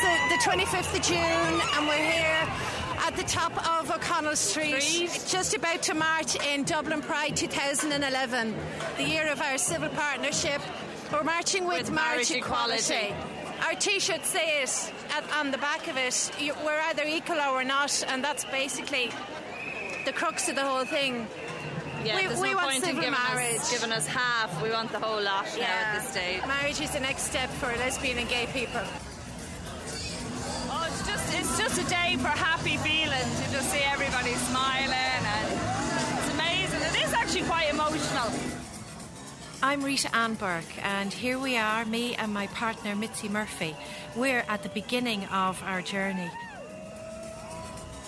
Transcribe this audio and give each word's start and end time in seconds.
It's 0.00 0.44
the, 0.44 0.50
the 0.50 0.56
25th 0.64 0.96
of 0.96 1.02
June, 1.02 1.60
and 1.76 1.88
we're 1.88 1.96
here 2.12 2.48
at 3.04 3.16
the 3.16 3.24
top 3.24 3.50
of 3.80 3.90
O'Connell 3.90 4.36
Street, 4.36 4.80
Street. 4.80 5.24
just 5.28 5.54
about 5.56 5.82
to 5.82 5.94
march 5.94 6.36
in 6.46 6.62
Dublin 6.62 7.00
Pride 7.02 7.34
2011, 7.36 8.54
the 8.96 9.02
year 9.02 9.26
of 9.32 9.40
our 9.40 9.58
civil 9.58 9.88
partnership. 9.88 10.60
We're 11.12 11.24
marching 11.24 11.66
with, 11.66 11.86
With 11.86 11.90
marriage 11.92 12.30
equality. 12.30 13.12
Our 13.66 13.74
T-shirts 13.74 14.28
say 14.28 14.62
it 14.62 14.92
at, 15.16 15.24
on 15.32 15.50
the 15.50 15.58
back 15.58 15.88
of 15.88 15.96
it. 15.96 16.30
You- 16.38 16.54
We're 16.64 16.80
either 16.90 17.02
equal 17.04 17.40
or 17.40 17.54
we're 17.54 17.64
not, 17.64 18.04
and 18.08 18.22
that's 18.22 18.44
basically 18.44 19.10
the 20.04 20.12
crux 20.12 20.48
of 20.48 20.54
the 20.54 20.62
whole 20.64 20.84
thing. 20.84 21.26
Yeah, 22.04 22.14
We- 22.16 22.26
there's 22.28 22.40
we 22.40 22.50
no 22.50 22.56
want 22.56 22.70
point 22.70 22.84
in 22.88 22.94
giving 22.94 23.10
marriage. 23.10 23.56
us, 23.58 23.72
giving 23.72 23.90
us 23.90 24.06
half. 24.06 24.62
We 24.62 24.70
want 24.70 24.92
the 24.92 25.00
whole 25.00 25.20
lot 25.20 25.46
now 25.58 25.64
at 25.64 26.00
this 26.02 26.10
stage. 26.12 26.46
Marriage 26.46 26.80
is 26.80 26.90
the 26.90 27.00
next 27.00 27.22
step 27.24 27.50
for 27.50 27.66
lesbian 27.78 28.18
and 28.18 28.28
gay 28.28 28.46
people. 28.52 28.82
It's 31.78 31.86
a 31.86 31.90
day 31.90 32.16
for 32.16 32.26
happy 32.26 32.76
feelings. 32.78 33.40
You 33.40 33.56
just 33.56 33.70
see 33.70 33.78
everybody 33.78 34.32
smiling 34.34 34.90
and 34.90 35.46
it's 36.18 36.34
amazing. 36.34 36.80
It 36.80 37.06
is 37.06 37.12
actually 37.12 37.42
quite 37.42 37.70
emotional. 37.70 38.32
I'm 39.62 39.84
Rita 39.84 40.12
Ann 40.12 40.34
Burke, 40.34 40.84
and 40.84 41.12
here 41.12 41.38
we 41.38 41.56
are, 41.56 41.84
me 41.84 42.16
and 42.16 42.34
my 42.34 42.48
partner 42.48 42.96
Mitzi 42.96 43.28
Murphy. 43.28 43.76
We're 44.16 44.44
at 44.48 44.64
the 44.64 44.70
beginning 44.70 45.26
of 45.26 45.62
our 45.62 45.80
journey. 45.80 46.28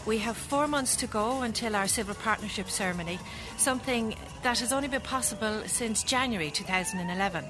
We 0.05 0.19
have 0.19 0.37
four 0.37 0.66
months 0.66 0.97
to 0.97 1.06
go 1.06 1.42
until 1.42 1.77
our 1.77 1.87
civil 1.87 2.16
partnership 2.16 2.69
ceremony, 2.70 3.20
something 3.56 4.16
that 4.42 4.59
has 4.59 4.73
only 4.73 4.89
been 4.89 5.00
possible 5.00 5.62
since 5.66 6.02
January 6.02 6.50
2011. 6.50 7.45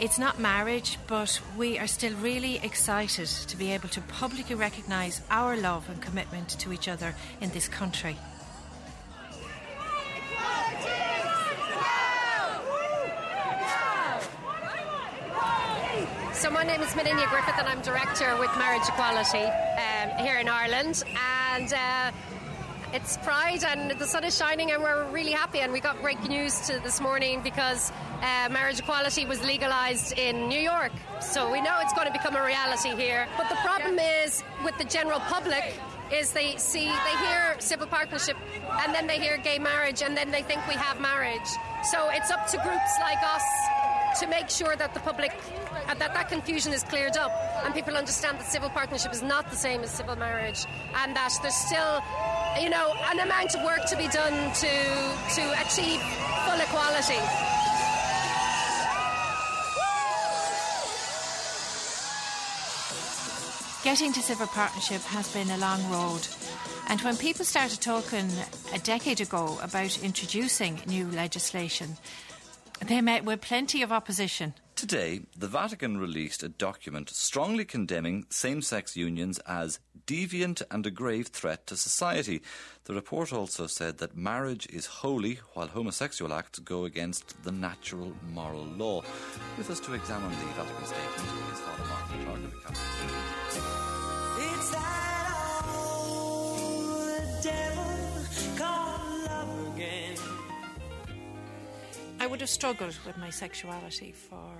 It's 0.00 0.18
not 0.18 0.40
marriage, 0.40 0.98
but 1.06 1.40
we 1.56 1.78
are 1.78 1.86
still 1.86 2.12
really 2.14 2.56
excited 2.56 3.28
to 3.28 3.56
be 3.56 3.70
able 3.70 3.88
to 3.90 4.00
publicly 4.00 4.56
recognise 4.56 5.22
our 5.30 5.56
love 5.56 5.88
and 5.88 6.02
commitment 6.02 6.48
to 6.58 6.72
each 6.72 6.88
other 6.88 7.14
in 7.40 7.50
this 7.50 7.68
country. 7.68 8.16
So 16.32 16.50
my 16.50 16.64
name 16.64 16.82
is 16.82 16.88
Moninne 16.90 17.30
Griffith 17.30 17.54
and 17.56 17.68
I'm 17.68 17.80
director 17.80 18.36
with 18.38 18.50
Marriage 18.58 18.82
Equality 18.88 19.44
um, 19.44 20.10
here 20.18 20.38
in 20.38 20.48
Ireland 20.48 21.04
and 21.54 21.72
uh, 21.72 22.10
it's 22.94 23.16
Pride 23.18 23.64
and 23.64 23.90
the 23.98 24.06
sun 24.06 24.22
is 24.22 24.38
shining 24.38 24.70
and 24.70 24.80
we're 24.80 25.04
really 25.10 25.32
happy. 25.32 25.58
And 25.58 25.72
we 25.72 25.80
got 25.80 26.00
great 26.00 26.22
news 26.28 26.60
to 26.68 26.78
this 26.78 27.00
morning 27.00 27.40
because 27.42 27.90
uh, 28.22 28.48
marriage 28.52 28.78
equality 28.78 29.26
was 29.26 29.44
legalised 29.44 30.16
in 30.16 30.48
New 30.48 30.60
York. 30.60 30.92
So 31.20 31.50
we 31.50 31.60
know 31.60 31.76
it's 31.80 31.92
going 31.92 32.06
to 32.06 32.12
become 32.12 32.36
a 32.36 32.44
reality 32.44 32.94
here. 32.94 33.26
But 33.36 33.48
the 33.48 33.56
problem 33.56 33.98
is 33.98 34.44
with 34.64 34.78
the 34.78 34.84
general 34.84 35.18
public 35.18 35.74
is 36.12 36.30
they 36.32 36.56
see 36.56 36.84
they 36.84 37.16
hear 37.26 37.56
civil 37.58 37.88
partnership 37.88 38.36
and 38.84 38.94
then 38.94 39.08
they 39.08 39.18
hear 39.18 39.38
gay 39.38 39.58
marriage 39.58 40.00
and 40.00 40.16
then 40.16 40.30
they 40.30 40.42
think 40.42 40.64
we 40.68 40.74
have 40.74 41.00
marriage. 41.00 41.48
So 41.90 42.10
it's 42.10 42.30
up 42.30 42.46
to 42.46 42.58
groups 42.58 42.92
like 43.00 43.18
us 43.24 43.42
to 44.20 44.28
make 44.28 44.48
sure 44.48 44.76
that 44.76 44.94
the 44.94 45.00
public 45.00 45.32
uh, 45.88 45.94
that 45.94 46.14
that 46.14 46.28
confusion 46.28 46.72
is 46.72 46.84
cleared 46.84 47.16
up 47.16 47.32
and 47.64 47.74
people 47.74 47.96
understand 47.96 48.38
that 48.38 48.46
civil 48.46 48.68
partnership 48.70 49.12
is 49.12 49.22
not 49.22 49.50
the 49.50 49.56
same 49.56 49.82
as 49.82 49.90
civil 49.90 50.14
marriage 50.14 50.64
and 50.94 51.16
that 51.16 51.32
there's 51.42 51.54
still 51.54 52.00
you 52.60 52.70
know 52.70 52.94
an 53.10 53.20
amount 53.20 53.54
of 53.54 53.62
work 53.62 53.84
to 53.86 53.96
be 53.96 54.08
done 54.08 54.52
to 54.54 54.72
to 55.34 55.42
achieve 55.60 56.00
full 56.44 56.60
equality 56.60 57.20
Getting 63.84 64.14
to 64.14 64.22
civil 64.22 64.46
partnership 64.46 65.02
has 65.02 65.30
been 65.30 65.50
a 65.50 65.58
long 65.58 65.90
road. 65.90 66.26
And 66.88 67.02
when 67.02 67.18
people 67.18 67.44
started 67.44 67.82
talking 67.82 68.30
a 68.72 68.78
decade 68.78 69.20
ago 69.20 69.58
about 69.62 70.02
introducing 70.02 70.80
new 70.86 71.06
legislation, 71.10 71.98
they 72.86 73.02
met 73.02 73.26
with 73.26 73.42
plenty 73.42 73.82
of 73.82 73.92
opposition. 73.92 74.54
Today, 74.76 75.20
the 75.38 75.46
Vatican 75.46 75.98
released 75.98 76.42
a 76.42 76.48
document 76.48 77.08
strongly 77.08 77.64
condemning 77.64 78.26
same 78.28 78.60
sex 78.60 78.96
unions 78.96 79.38
as 79.46 79.78
deviant 80.04 80.62
and 80.68 80.84
a 80.84 80.90
grave 80.90 81.28
threat 81.28 81.66
to 81.68 81.76
society. 81.76 82.42
The 82.84 82.94
report 82.94 83.32
also 83.32 83.68
said 83.68 83.98
that 83.98 84.16
marriage 84.16 84.66
is 84.66 84.86
holy 84.86 85.38
while 85.54 85.68
homosexual 85.68 86.34
acts 86.34 86.58
go 86.58 86.84
against 86.84 87.44
the 87.44 87.52
natural 87.52 88.12
moral 88.32 88.64
law. 88.64 89.02
With 89.56 89.70
us 89.70 89.78
to 89.80 89.94
examine 89.94 90.30
the 90.30 90.36
Vatican 90.36 90.86
statement 90.86 91.52
is 91.52 91.60
Father 91.60 91.84
Martin 91.84 92.24
Clark 92.24 92.38
of 92.38 92.50
the 92.50 92.58
Catholic 92.58 93.23
I 102.24 102.26
would 102.26 102.40
have 102.40 102.48
struggled 102.48 102.96
with 103.04 103.18
my 103.18 103.28
sexuality 103.28 104.10
for 104.10 104.50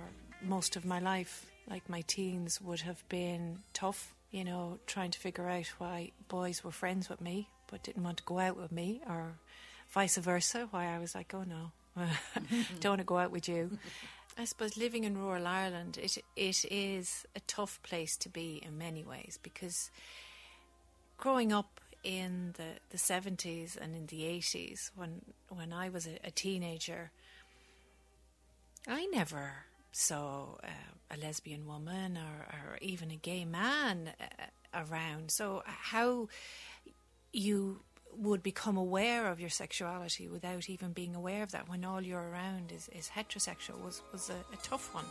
most 0.43 0.75
of 0.75 0.85
my 0.85 0.99
life. 0.99 1.47
Like 1.67 1.89
my 1.89 2.01
teens 2.01 2.61
would 2.61 2.81
have 2.81 3.03
been 3.09 3.57
tough, 3.73 4.13
you 4.29 4.43
know, 4.43 4.77
trying 4.85 5.09
to 5.09 5.17
figure 5.17 5.49
out 5.49 5.65
why 5.79 6.11
boys 6.27 6.63
were 6.63 6.69
friends 6.69 7.09
with 7.09 7.21
me 7.21 7.49
but 7.65 7.81
didn't 7.81 8.03
want 8.03 8.17
to 8.17 8.23
go 8.23 8.37
out 8.37 8.55
with 8.55 8.71
me, 8.71 9.01
or 9.09 9.39
vice 9.89 10.15
versa, 10.17 10.67
why 10.69 10.93
I 10.95 10.99
was 10.99 11.15
like, 11.15 11.33
oh 11.33 11.43
no, 11.43 11.71
don't 12.81 12.91
want 12.91 12.99
to 12.99 13.03
go 13.03 13.17
out 13.17 13.31
with 13.31 13.49
you. 13.49 13.79
I 14.37 14.45
suppose 14.45 14.77
living 14.77 15.03
in 15.03 15.17
rural 15.17 15.47
Ireland, 15.47 15.97
it 15.97 16.19
it 16.35 16.65
is 16.69 17.25
a 17.35 17.39
tough 17.47 17.81
place 17.81 18.15
to 18.17 18.29
be 18.29 18.61
in 18.63 18.77
many 18.77 19.03
ways 19.03 19.39
because 19.41 19.89
growing 21.17 21.51
up 21.51 21.81
in 22.03 22.53
the, 22.57 22.77
the 22.91 22.99
70s 22.99 23.75
and 23.75 23.95
in 23.95 24.05
the 24.05 24.21
80s 24.21 24.91
when 24.95 25.21
when 25.49 25.73
I 25.73 25.89
was 25.89 26.05
a, 26.05 26.19
a 26.23 26.29
teenager 26.29 27.09
I 28.87 29.05
never 29.07 29.53
saw 29.91 30.55
uh, 30.63 30.67
a 31.09 31.17
lesbian 31.17 31.65
woman 31.65 32.17
or, 32.17 32.45
or 32.53 32.77
even 32.81 33.11
a 33.11 33.15
gay 33.15 33.45
man 33.45 34.11
uh, 34.19 34.83
around. 34.89 35.31
So 35.31 35.63
how 35.65 36.27
you 37.31 37.79
would 38.17 38.43
become 38.43 38.77
aware 38.77 39.29
of 39.29 39.39
your 39.39 39.49
sexuality 39.49 40.27
without 40.27 40.69
even 40.69 40.91
being 40.91 41.15
aware 41.15 41.43
of 41.43 41.51
that 41.51 41.67
when 41.67 41.83
all 41.83 42.01
you're 42.01 42.29
around 42.29 42.71
is, 42.71 42.89
is 42.89 43.09
heterosexual 43.15 43.83
was, 43.83 44.01
was 44.11 44.29
a, 44.29 44.53
a 44.53 44.57
tough 44.63 44.93
one. 44.93 45.05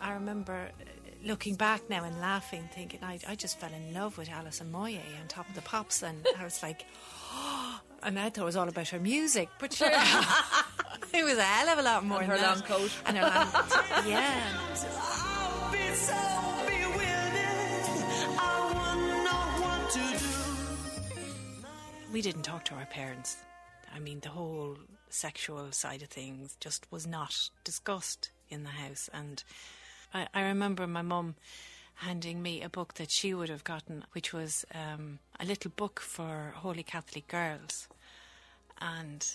I 0.00 0.14
remember 0.14 0.68
uh, 0.80 0.84
looking 1.24 1.54
back 1.54 1.88
now 1.88 2.04
and 2.04 2.20
laughing, 2.20 2.68
thinking 2.74 3.00
I, 3.02 3.18
I 3.26 3.34
just 3.36 3.58
fell 3.58 3.70
in 3.72 3.94
love 3.94 4.18
with 4.18 4.28
Alison 4.28 4.70
Moyet 4.72 5.00
on 5.20 5.28
Top 5.28 5.48
of 5.48 5.54
the 5.54 5.62
Pops, 5.62 6.02
and 6.02 6.26
I 6.38 6.44
was 6.44 6.62
like, 6.62 6.84
and 8.02 8.18
I 8.18 8.30
thought 8.30 8.42
it 8.42 8.44
was 8.44 8.56
all 8.56 8.68
about 8.68 8.88
her 8.88 8.98
music, 8.98 9.48
but 9.60 9.72
sure, 9.72 9.90
it 11.14 11.24
was 11.24 11.38
a 11.38 11.42
hell 11.42 11.68
of 11.68 11.78
a 11.78 11.82
lot 11.82 12.04
more. 12.04 12.20
And 12.20 12.30
than 12.30 12.38
her 12.38 12.42
that. 12.44 12.56
long 12.56 12.62
coat. 12.62 12.90
and 13.06 13.16
her 13.18 13.24
long, 13.24 13.32
yeah. 14.06 14.42
I've 15.00 15.72
been 15.72 15.94
so 15.94 16.14
bewildered. 16.66 17.84
I 18.38 18.40
wouldn't 18.68 19.24
know 19.24 19.42
what 19.64 19.90
to 19.90 19.98
do. 21.58 22.12
we 22.12 22.22
didn't 22.22 22.42
talk 22.42 22.64
to 22.66 22.74
our 22.74 22.86
parents. 22.86 23.36
I 23.94 23.98
mean, 23.98 24.20
the 24.20 24.30
whole 24.30 24.76
sexual 25.10 25.70
side 25.72 26.02
of 26.02 26.08
things 26.08 26.56
just 26.60 26.86
was 26.90 27.06
not 27.06 27.50
discussed 27.64 28.30
in 28.48 28.62
the 28.62 28.70
house. 28.70 29.10
And 29.12 29.44
I, 30.14 30.28
I 30.32 30.42
remember 30.42 30.86
my 30.86 31.02
mum 31.02 31.34
handing 31.96 32.42
me 32.42 32.62
a 32.62 32.68
book 32.70 32.94
that 32.94 33.10
she 33.10 33.34
would 33.34 33.50
have 33.50 33.64
gotten, 33.64 34.04
which 34.12 34.32
was 34.32 34.64
um, 34.74 35.18
a 35.38 35.44
little 35.44 35.70
book 35.76 36.00
for 36.00 36.54
Holy 36.56 36.82
Catholic 36.82 37.28
girls. 37.28 37.86
And 38.80 39.26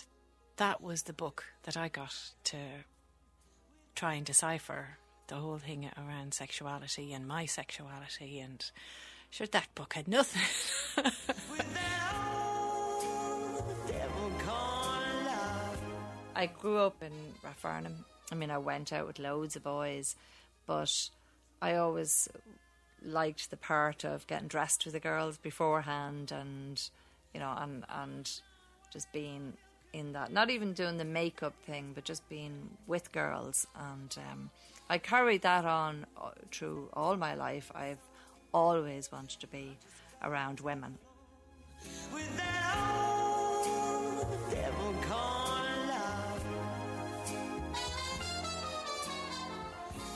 that 0.58 0.82
was 0.82 1.04
the 1.04 1.12
book 1.12 1.44
that 1.62 1.76
I 1.76 1.88
got 1.88 2.14
to 2.44 2.56
try 3.94 4.14
and 4.14 4.26
decipher 4.26 4.98
the 5.28 5.36
whole 5.36 5.58
thing 5.58 5.90
around 5.96 6.34
sexuality 6.34 7.12
and 7.12 7.26
my 7.26 7.46
sexuality. 7.46 8.40
And 8.40 8.64
sure, 9.30 9.46
that 9.48 9.68
book 9.74 9.94
had 9.94 10.08
nothing. 10.08 10.42
Devil 13.86 14.32
called 14.38 15.24
love. 15.24 15.82
I 16.34 16.46
grew 16.46 16.78
up 16.78 17.02
in 17.02 17.12
Rathfarnham. 17.44 18.04
I 18.30 18.34
mean, 18.34 18.50
I 18.50 18.58
went 18.58 18.92
out 18.92 19.06
with 19.06 19.18
loads 19.18 19.56
of 19.56 19.62
boys, 19.62 20.16
but 20.66 20.92
I 21.62 21.76
always 21.76 22.28
liked 23.02 23.50
the 23.50 23.56
part 23.56 24.04
of 24.04 24.26
getting 24.26 24.48
dressed 24.48 24.84
with 24.84 24.94
the 24.94 25.00
girls 25.00 25.38
beforehand, 25.38 26.32
and 26.32 26.82
you 27.32 27.40
know, 27.40 27.54
and 27.56 27.84
and 27.88 28.30
just 28.92 29.12
being 29.12 29.54
in 29.92 30.12
that. 30.12 30.32
Not 30.32 30.50
even 30.50 30.72
doing 30.72 30.98
the 30.98 31.04
makeup 31.04 31.54
thing, 31.64 31.92
but 31.94 32.04
just 32.04 32.28
being 32.28 32.70
with 32.86 33.10
girls, 33.12 33.66
and 33.74 34.16
um, 34.30 34.50
I 34.90 34.98
carried 34.98 35.42
that 35.42 35.64
on 35.64 36.06
uh, 36.20 36.30
through 36.50 36.88
all 36.92 37.16
my 37.16 37.34
life. 37.34 37.70
I've 37.74 37.98
always 38.52 39.12
wanted 39.12 39.40
to 39.40 39.46
be 39.46 39.76
around 40.22 40.60
women. 40.60 40.98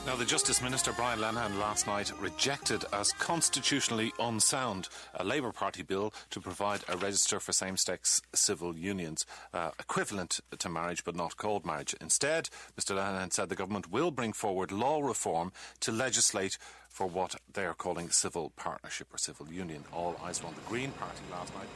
Now, 0.05 0.17
the 0.17 0.25
Justice 0.25 0.61
Minister 0.61 0.93
Brian 0.93 1.21
Lenihan 1.21 1.61
last 1.61 1.87
night 1.87 2.11
rejected 2.21 2.85
as 2.93 3.13
constitutionally 3.13 4.13
unsound 4.19 4.89
a 5.15 5.23
Labour 5.23 5.53
Party 5.53 5.85
bill 5.85 6.13
to 6.31 6.41
provide 6.41 6.81
a 6.89 6.97
register 6.97 7.39
for 7.39 7.53
same 7.53 7.77
sex 7.77 8.21
civil 8.35 8.77
unions, 8.77 9.25
uh, 9.55 9.71
equivalent 9.79 10.41
to 10.59 10.69
marriage 10.69 11.05
but 11.05 11.15
not 11.15 11.37
called 11.37 11.65
marriage. 11.65 11.95
Instead, 12.01 12.49
Mr. 12.77 12.97
Lenihan 12.97 13.33
said 13.33 13.49
the 13.49 13.55
government 13.55 13.93
will 13.93 14.11
bring 14.11 14.33
forward 14.33 14.73
law 14.73 15.01
reform 15.01 15.53
to 15.79 15.93
legislate 15.93 16.59
for 16.89 17.07
what 17.07 17.37
they 17.53 17.65
are 17.65 17.73
calling 17.73 18.11
civil 18.11 18.51
partnership 18.57 19.07
or 19.15 19.19
civil 19.19 19.47
union. 19.53 19.85
All 19.93 20.17
eyes 20.25 20.43
were 20.43 20.49
on 20.49 20.55
the 20.57 20.69
Green 20.69 20.91
Party 20.91 21.23
last 21.31 21.55
night. 21.55 21.69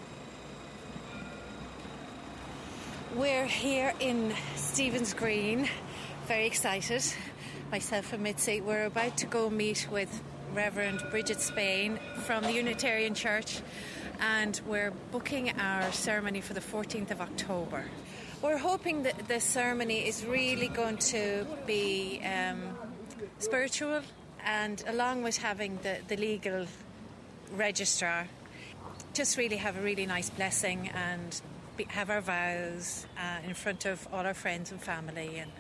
We're 3.14 3.46
here 3.46 3.94
in 4.00 4.34
Stephen's 4.56 5.14
Green, 5.14 5.69
very 6.26 6.46
excited. 6.46 7.05
Myself 7.70 8.12
and 8.12 8.22
Mitzi, 8.22 8.60
we're 8.60 8.84
about 8.84 9.16
to 9.18 9.26
go 9.26 9.50
meet 9.50 9.88
with 9.90 10.22
Reverend 10.54 11.02
Bridget 11.10 11.40
Spain 11.40 11.98
from 12.22 12.44
the 12.44 12.52
Unitarian 12.52 13.12
Church, 13.12 13.60
and 14.20 14.60
we're 14.68 14.92
booking 15.10 15.50
our 15.58 15.90
ceremony 15.90 16.40
for 16.40 16.54
the 16.54 16.60
14th 16.60 17.10
of 17.10 17.20
October. 17.20 17.84
We're 18.40 18.56
hoping 18.56 19.02
that 19.02 19.26
the 19.26 19.40
ceremony 19.40 20.06
is 20.06 20.24
really 20.24 20.68
going 20.68 20.98
to 20.98 21.44
be 21.66 22.22
um, 22.24 22.76
spiritual, 23.40 24.02
and 24.44 24.84
along 24.86 25.24
with 25.24 25.36
having 25.38 25.80
the, 25.82 25.98
the 26.06 26.16
legal 26.16 26.66
registrar, 27.52 28.28
just 29.12 29.36
really 29.36 29.56
have 29.56 29.76
a 29.76 29.80
really 29.80 30.06
nice 30.06 30.30
blessing 30.30 30.88
and 30.94 31.40
be, 31.76 31.84
have 31.88 32.10
our 32.10 32.20
vows 32.20 33.06
uh, 33.18 33.38
in 33.44 33.54
front 33.54 33.86
of 33.86 34.06
all 34.12 34.24
our 34.24 34.34
friends 34.34 34.70
and 34.70 34.80
family. 34.80 35.38
And 35.38 35.50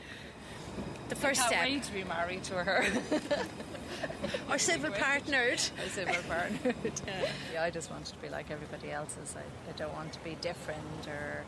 the 1.08 1.14
first 1.14 1.40
Can't 1.40 1.52
step, 1.52 1.64
wait 1.64 1.82
to 1.84 1.92
be 1.92 2.04
married 2.04 2.44
to 2.44 2.54
her. 2.54 2.84
our 4.48 4.58
civil 4.70 4.90
partnered. 4.90 5.60
I 5.84 5.88
say 5.88 6.04
we're 6.04 6.22
partnered. 6.22 7.00
yeah, 7.52 7.62
I 7.62 7.70
just 7.70 7.90
wanted 7.90 8.06
to 8.14 8.18
be 8.18 8.28
like 8.28 8.50
everybody 8.50 8.90
else's. 8.90 9.36
I, 9.36 9.70
I 9.70 9.72
don't 9.76 9.92
want 9.94 10.12
to 10.12 10.24
be 10.24 10.36
different 10.40 11.06
or 11.06 11.44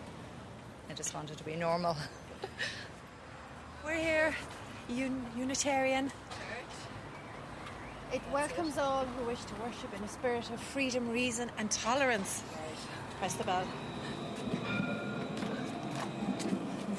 I 0.89 0.95
just 0.95 1.15
wanted 1.15 1.37
to 1.39 1.45
be 1.45 1.57
normal. 1.57 1.97
We're 3.85 3.95
here, 3.95 4.35
Un- 4.91 5.27
Unitarian. 5.37 6.11
It 8.13 8.23
welcomes 8.33 8.79
all 8.79 9.05
who 9.05 9.27
wish 9.27 9.45
to 9.45 9.55
worship 9.57 9.95
in 9.97 10.03
a 10.03 10.09
spirit 10.09 10.51
of 10.51 10.61
freedom, 10.61 11.11
reason, 11.11 11.51
and 11.59 11.71
tolerance. 11.71 12.43
Press 13.19 13.35
the 13.35 13.45
bell. 13.45 13.65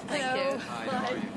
Thank 0.08 0.54
you. 0.54 0.60
Thank 0.60 1.24
you. 1.24 1.29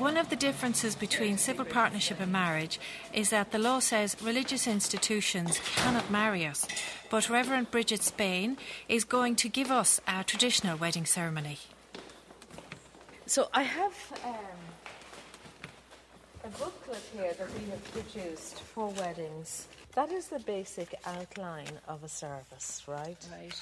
One 0.00 0.16
of 0.16 0.30
the 0.30 0.36
differences 0.36 0.96
between 0.96 1.36
civil 1.36 1.66
partnership 1.66 2.20
and 2.20 2.32
marriage 2.32 2.80
is 3.12 3.28
that 3.28 3.52
the 3.52 3.58
law 3.58 3.80
says 3.80 4.16
religious 4.22 4.66
institutions 4.66 5.60
cannot 5.76 6.10
marry 6.10 6.46
us, 6.46 6.66
but 7.10 7.28
Reverend 7.28 7.70
Bridget 7.70 8.02
Spain 8.02 8.56
is 8.88 9.04
going 9.04 9.36
to 9.36 9.50
give 9.50 9.70
us 9.70 10.00
our 10.08 10.24
traditional 10.24 10.78
wedding 10.78 11.04
ceremony. 11.04 11.58
So 13.26 13.50
I 13.52 13.62
have 13.62 13.92
um, 14.24 14.34
a 16.44 16.48
booklet 16.48 17.02
here 17.14 17.34
that 17.34 17.48
we 17.52 17.68
have 17.68 17.84
produced 17.92 18.60
for 18.60 18.88
weddings. 18.88 19.68
That 19.94 20.10
is 20.10 20.28
the 20.28 20.38
basic 20.38 20.94
outline 21.04 21.78
of 21.86 22.02
a 22.04 22.08
service, 22.08 22.84
right? 22.88 23.18
Right. 23.30 23.60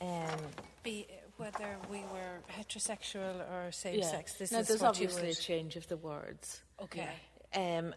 Um, 0.00 0.40
Be 0.82 1.06
whether 1.36 1.76
we 1.90 1.98
were 2.12 2.40
heterosexual 2.58 3.40
or 3.50 3.70
same 3.72 3.98
yeah. 3.98 4.10
sex. 4.10 4.34
This 4.34 4.52
now, 4.52 4.60
is 4.60 4.68
there's 4.68 4.80
what 4.80 4.98
you 4.98 5.06
obviously 5.06 5.30
a 5.30 5.34
change 5.34 5.76
of 5.76 5.86
the 5.88 5.96
words. 5.96 6.62
Okay. 6.82 7.08
Um, 7.54 7.94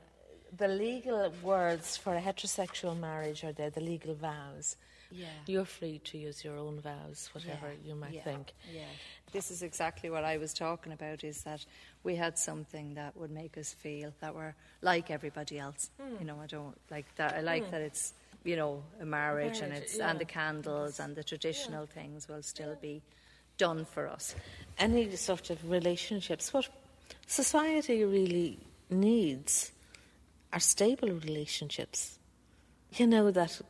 the 0.57 0.67
legal 0.67 1.31
words 1.43 1.97
for 1.97 2.15
a 2.15 2.21
heterosexual 2.21 2.99
marriage 2.99 3.43
are 3.43 3.51
there, 3.51 3.69
the 3.69 3.81
legal 3.81 4.15
vows. 4.15 4.75
Yeah. 5.11 5.25
You're 5.47 5.65
free 5.65 5.99
to 6.05 6.17
use 6.17 6.43
your 6.43 6.57
own 6.57 6.79
vows, 6.81 7.29
whatever 7.33 7.67
Yeah, 7.67 7.89
you 7.89 7.95
might 7.95 8.13
yeah, 8.13 8.23
think. 8.23 8.53
Yeah. 8.71 8.81
This 9.31 9.49
is 9.49 9.63
exactly 9.63 10.09
what 10.09 10.23
I 10.23 10.37
was 10.37 10.53
talking 10.53 10.93
about 10.93 11.23
is 11.23 11.43
that 11.43 11.65
we 12.03 12.15
had 12.15 12.37
something 12.37 12.93
that 12.93 13.17
would 13.17 13.31
make 13.31 13.57
us 13.57 13.73
feel 13.73 14.13
that 14.21 14.35
we're 14.35 14.53
like 14.81 15.09
everybody 15.09 15.57
else. 15.57 15.89
Hmm. 15.99 16.15
You 16.19 16.25
know, 16.25 16.39
I 16.41 16.45
don't 16.45 16.77
like 16.91 17.15
that. 17.15 17.35
I 17.35 17.41
like 17.41 17.71
that 17.71 17.81
it's, 17.81 18.13
you 18.43 18.55
know, 18.55 18.83
a 19.01 19.05
marriage, 19.05 19.59
and 19.59 19.69
Marriage, 19.69 19.83
it's 19.83 19.97
yeah. 19.97 20.11
and 20.11 20.19
the 20.19 20.25
candles 20.25 20.99
and 20.99 21.15
the 21.15 21.23
traditional 21.23 21.85
things 21.87 22.27
will 22.27 22.43
still 22.43 22.75
be 22.79 23.01
done 23.59 23.85
for 23.85 24.07
us. 24.07 24.33
Any 24.79 25.15
sort 25.15 25.51
of 25.51 25.69
relationships, 25.69 26.51
what 26.51 26.67
society 27.27 28.03
really 28.03 28.57
needs 28.89 29.71
are 30.51 30.59
stable 30.59 31.09
relationships. 31.09 32.17
You 32.93 33.05
know, 33.05 33.29
that 33.29 33.61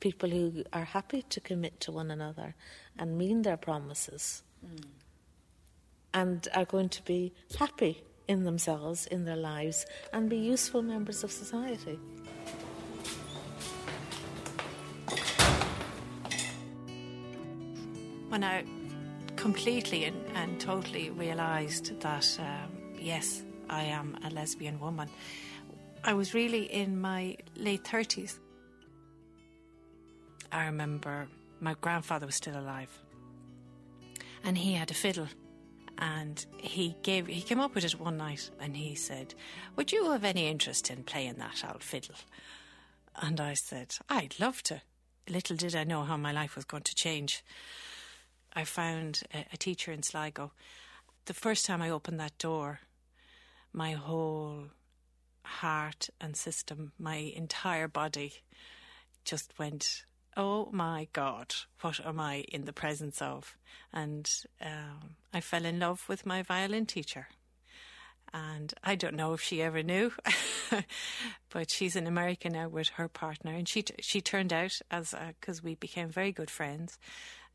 people 0.00 0.30
who 0.30 0.64
are 0.72 0.84
happy 0.84 1.22
to 1.28 1.40
commit 1.40 1.78
to 1.80 1.92
one 1.92 2.10
another 2.10 2.54
and 2.98 3.18
mean 3.18 3.42
their 3.42 3.58
promises 3.58 4.42
mm. 4.64 4.84
and 6.14 6.48
are 6.54 6.64
going 6.64 6.88
to 6.88 7.02
be 7.02 7.34
happy 7.58 8.02
in 8.28 8.44
themselves, 8.44 9.06
in 9.06 9.26
their 9.26 9.36
lives, 9.36 9.84
and 10.14 10.30
be 10.30 10.38
useful 10.38 10.80
members 10.80 11.22
of 11.22 11.30
society. 11.30 11.98
when 18.28 18.44
I 18.44 18.64
completely 19.46 20.02
and, 20.06 20.16
and 20.34 20.60
totally 20.60 21.08
realised 21.10 22.00
that, 22.00 22.36
um, 22.40 22.68
yes, 22.98 23.44
I 23.70 23.84
am 23.84 24.18
a 24.24 24.30
lesbian 24.30 24.80
woman, 24.80 25.08
I 26.02 26.14
was 26.14 26.34
really 26.34 26.64
in 26.64 27.00
my 27.00 27.36
late 27.54 27.84
30s. 27.84 28.40
I 30.50 30.64
remember 30.64 31.28
my 31.60 31.76
grandfather 31.80 32.26
was 32.26 32.34
still 32.34 32.58
alive. 32.58 32.90
And 34.42 34.58
he 34.58 34.72
had 34.72 34.90
a 34.90 34.94
fiddle. 34.94 35.28
And 35.98 36.44
he 36.56 36.96
gave 37.04 37.28
he 37.28 37.40
came 37.40 37.60
up 37.60 37.76
with 37.76 37.84
it 37.84 38.00
one 38.00 38.16
night 38.16 38.50
and 38.60 38.76
he 38.76 38.96
said 38.96 39.32
would 39.76 39.92
you 39.92 40.10
have 40.10 40.24
any 40.24 40.48
interest 40.48 40.90
in 40.90 41.04
playing 41.04 41.36
that 41.38 41.64
old 41.70 41.84
fiddle? 41.84 42.16
And 43.22 43.40
i 43.40 43.54
said 43.54 43.94
i'd 44.10 44.34
love 44.40 44.62
to. 44.64 44.82
Little 45.28 45.56
did 45.56 45.74
i 45.76 45.84
know 45.84 46.02
how 46.02 46.16
my 46.16 46.32
life 46.32 46.54
was 46.56 46.64
going 46.64 46.82
to 46.82 46.94
change 46.94 47.42
I 48.56 48.64
found 48.64 49.22
a, 49.34 49.44
a 49.52 49.56
teacher 49.58 49.92
in 49.92 50.02
Sligo. 50.02 50.50
The 51.26 51.34
first 51.34 51.66
time 51.66 51.82
I 51.82 51.90
opened 51.90 52.18
that 52.18 52.38
door, 52.38 52.80
my 53.72 53.92
whole 53.92 54.64
heart 55.44 56.08
and 56.20 56.34
system, 56.34 56.92
my 56.98 57.16
entire 57.16 57.86
body 57.86 58.32
just 59.24 59.52
went, 59.58 60.04
Oh 60.38 60.68
my 60.72 61.08
God, 61.12 61.54
what 61.80 62.04
am 62.04 62.18
I 62.18 62.44
in 62.48 62.64
the 62.64 62.72
presence 62.72 63.20
of? 63.20 63.56
And 63.92 64.30
um, 64.60 65.16
I 65.32 65.40
fell 65.40 65.64
in 65.64 65.78
love 65.78 66.04
with 66.08 66.26
my 66.26 66.42
violin 66.42 66.86
teacher. 66.86 67.28
And 68.34 68.74
I 68.82 68.96
don't 68.96 69.14
know 69.14 69.32
if 69.34 69.40
she 69.40 69.62
ever 69.62 69.82
knew, 69.82 70.12
but 71.50 71.70
she's 71.70 71.96
in 71.96 72.06
America 72.06 72.50
now 72.50 72.68
with 72.68 72.88
her 72.96 73.08
partner, 73.08 73.52
and 73.52 73.66
she 73.68 73.82
t- 73.82 73.94
she 74.00 74.20
turned 74.20 74.52
out 74.52 74.78
as 74.90 75.14
because 75.40 75.62
we 75.62 75.76
became 75.76 76.08
very 76.08 76.32
good 76.32 76.50
friends 76.50 76.98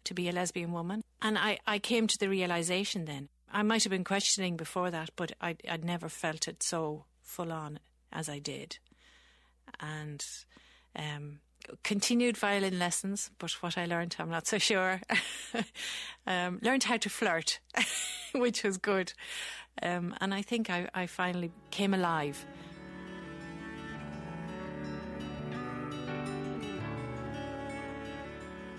to 0.06 0.14
be 0.14 0.30
a 0.30 0.32
lesbian 0.32 0.72
woman. 0.72 1.04
And 1.22 1.38
I, 1.38 1.60
I 1.68 1.80
came 1.80 2.08
to 2.08 2.18
the 2.18 2.30
realization 2.30 3.06
then. 3.06 3.30
I 3.52 3.64
might 3.64 3.84
have 3.84 3.92
been 3.92 4.04
questioning 4.04 4.56
before 4.56 4.92
that, 4.92 5.10
but 5.16 5.34
I, 5.42 5.56
I'd 5.70 5.84
never 5.84 6.10
felt 6.10 6.48
it 6.48 6.64
so 6.64 7.06
full 7.22 7.52
on 7.52 7.80
as 8.12 8.30
I 8.30 8.40
did. 8.40 8.78
And 9.80 10.26
um, 10.96 11.40
continued 11.84 12.38
violin 12.38 12.80
lessons, 12.80 13.32
but 13.40 13.52
what 13.62 13.78
I 13.78 13.86
learned, 13.86 14.16
I'm 14.20 14.30
not 14.30 14.48
so 14.48 14.58
sure. 14.58 15.02
um, 16.28 16.60
learned 16.62 16.84
how 16.84 16.98
to 16.98 17.10
flirt, 17.10 17.60
which 18.34 18.64
was 18.64 18.78
good. 18.78 19.14
Um, 19.82 20.16
and 20.22 20.34
I 20.34 20.42
think 20.42 20.70
I, 20.70 20.88
I 20.94 21.06
finally 21.08 21.52
came 21.72 21.94
alive. 21.94 22.46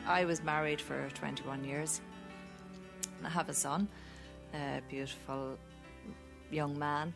I 0.07 0.25
was 0.25 0.43
married 0.43 0.81
for 0.81 1.09
21 1.15 1.65
years. 1.65 2.01
I 3.25 3.29
have 3.29 3.49
a 3.49 3.55
son, 3.55 3.89
a 4.53 4.81
beautiful 4.89 5.57
young 6.51 6.79
man. 6.79 7.15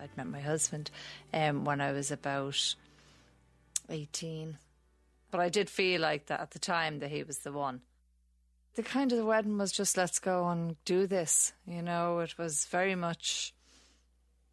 I'd 0.00 0.14
met 0.16 0.26
my 0.26 0.40
husband 0.40 0.90
um, 1.32 1.64
when 1.64 1.80
I 1.80 1.92
was 1.92 2.10
about 2.10 2.74
18. 3.88 4.58
But 5.30 5.40
I 5.40 5.48
did 5.48 5.70
feel 5.70 6.00
like 6.00 6.26
that 6.26 6.40
at 6.40 6.50
the 6.50 6.58
time 6.58 7.00
that 7.00 7.10
he 7.10 7.22
was 7.22 7.38
the 7.38 7.52
one. 7.52 7.80
The 8.74 8.82
kind 8.82 9.10
of 9.10 9.18
the 9.18 9.24
wedding 9.24 9.58
was 9.58 9.72
just 9.72 9.96
let's 9.96 10.18
go 10.18 10.48
and 10.48 10.76
do 10.84 11.06
this. 11.06 11.52
You 11.66 11.82
know, 11.82 12.20
it 12.20 12.36
was 12.38 12.66
very 12.66 12.94
much, 12.94 13.54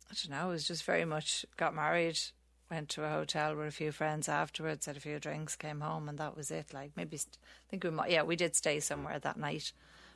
I 0.09 0.15
don't 0.15 0.35
know, 0.37 0.49
it 0.49 0.53
was 0.53 0.67
just 0.67 0.83
very 0.83 1.05
much 1.05 1.45
got 1.57 1.75
married, 1.75 2.19
went 2.69 2.89
to 2.89 3.03
a 3.03 3.09
hotel 3.09 3.55
with 3.55 3.67
a 3.67 3.71
few 3.71 3.91
friends 3.91 4.27
afterwards, 4.27 4.85
had 4.85 4.97
a 4.97 4.99
few 4.99 5.19
drinks, 5.19 5.55
came 5.55 5.81
home, 5.81 6.09
and 6.09 6.17
that 6.17 6.35
was 6.35 6.51
it. 6.51 6.73
Like 6.73 6.91
maybe, 6.95 7.17
st- 7.17 7.37
I 7.67 7.69
think 7.69 7.83
we 7.83 7.89
might, 7.91 8.11
yeah, 8.11 8.23
we 8.23 8.35
did 8.35 8.55
stay 8.55 8.79
somewhere 8.79 9.19
that 9.19 9.37
night, 9.37 9.71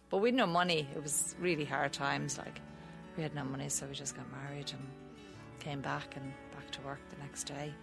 but 0.10 0.18
we 0.18 0.30
had 0.30 0.36
no 0.36 0.48
money. 0.48 0.88
It 0.96 1.02
was 1.02 1.36
really 1.40 1.66
hard 1.66 1.94
times. 1.94 2.38
Like 2.38 2.60
we 3.16 3.24
had 3.24 3.36
no 3.36 3.44
money, 3.44 3.70
so 3.70 3.86
we 3.86 3.94
just 3.94 4.16
got 4.16 4.26
married 4.32 4.72
and 4.72 4.88
came 5.60 5.82
back 5.82 6.16
and 6.16 6.34
back 6.56 6.72
to 6.72 6.82
work 6.82 7.00
the 7.10 7.22
next 7.22 7.44
day. 7.44 7.74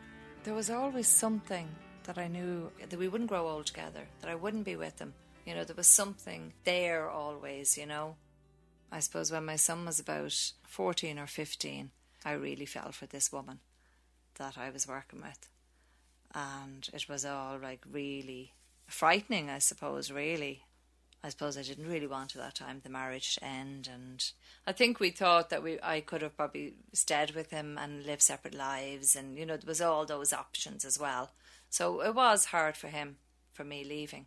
There 0.45 0.55
was 0.55 0.71
always 0.71 1.09
something 1.09 1.69
that 2.05 2.19
I 2.19 2.29
knew 2.29 2.71
that 2.89 2.99
we 2.99 3.09
wouldn't 3.09 3.31
grow 3.31 3.49
old 3.49 3.67
together, 3.67 4.07
that 4.21 4.31
I 4.31 4.35
wouldn't 4.35 4.65
be 4.65 4.77
with 4.77 4.99
him. 4.99 5.15
You 5.45 5.55
know, 5.55 5.65
there 5.65 5.77
was 5.77 5.87
something 5.87 6.53
there 6.65 7.09
always, 7.09 7.77
you 7.79 7.87
know. 7.87 8.17
I 8.91 9.01
suppose 9.01 9.31
when 9.33 9.45
my 9.45 9.57
son 9.57 9.85
was 9.85 9.99
about 9.99 10.53
14 10.65 11.19
or 11.19 11.27
15, 11.27 11.91
I 12.25 12.33
really 12.33 12.67
fell 12.67 12.93
for 12.93 13.07
this 13.07 13.33
woman 13.33 13.59
that 14.37 14.57
I 14.57 14.71
was 14.71 14.87
working 14.89 15.21
with. 15.21 15.49
And 16.35 16.89
it 16.93 17.09
was 17.09 17.25
all 17.25 17.59
like 17.59 17.85
really 17.91 18.53
frightening, 18.87 19.51
I 19.51 19.59
suppose, 19.59 20.11
really. 20.11 20.63
I 21.25 21.31
suppose 21.31 21.59
I 21.59 21.63
didn't 21.63 21.89
really 21.89 22.07
want 22.07 22.37
at 22.37 22.43
that 22.43 22.55
time 22.55 22.81
the 22.83 22.89
marriage 22.89 23.35
to 23.35 23.45
end, 23.45 23.89
and 23.93 24.25
I 24.65 24.71
think 24.73 25.01
we 25.01 25.11
thought 25.11 25.51
that 25.51 25.63
we 25.63 25.79
I 25.83 26.01
could 26.01 26.23
have 26.23 26.37
probably 26.37 26.75
stayed 26.93 27.33
with 27.33 27.51
him 27.51 27.77
and 27.79 28.07
lived 28.07 28.23
separate 28.23 28.55
lives, 28.55 29.17
and 29.17 29.37
you 29.37 29.45
know 29.45 29.57
there 29.57 29.67
was 29.67 29.81
all 29.81 30.07
those 30.07 30.33
options 30.33 30.85
as 30.85 31.01
well. 31.01 31.33
So 31.69 32.01
it 32.01 32.15
was 32.15 32.47
hard 32.47 32.77
for 32.77 32.89
him 32.89 33.17
for 33.53 33.65
me 33.65 33.83
leaving, 33.83 34.27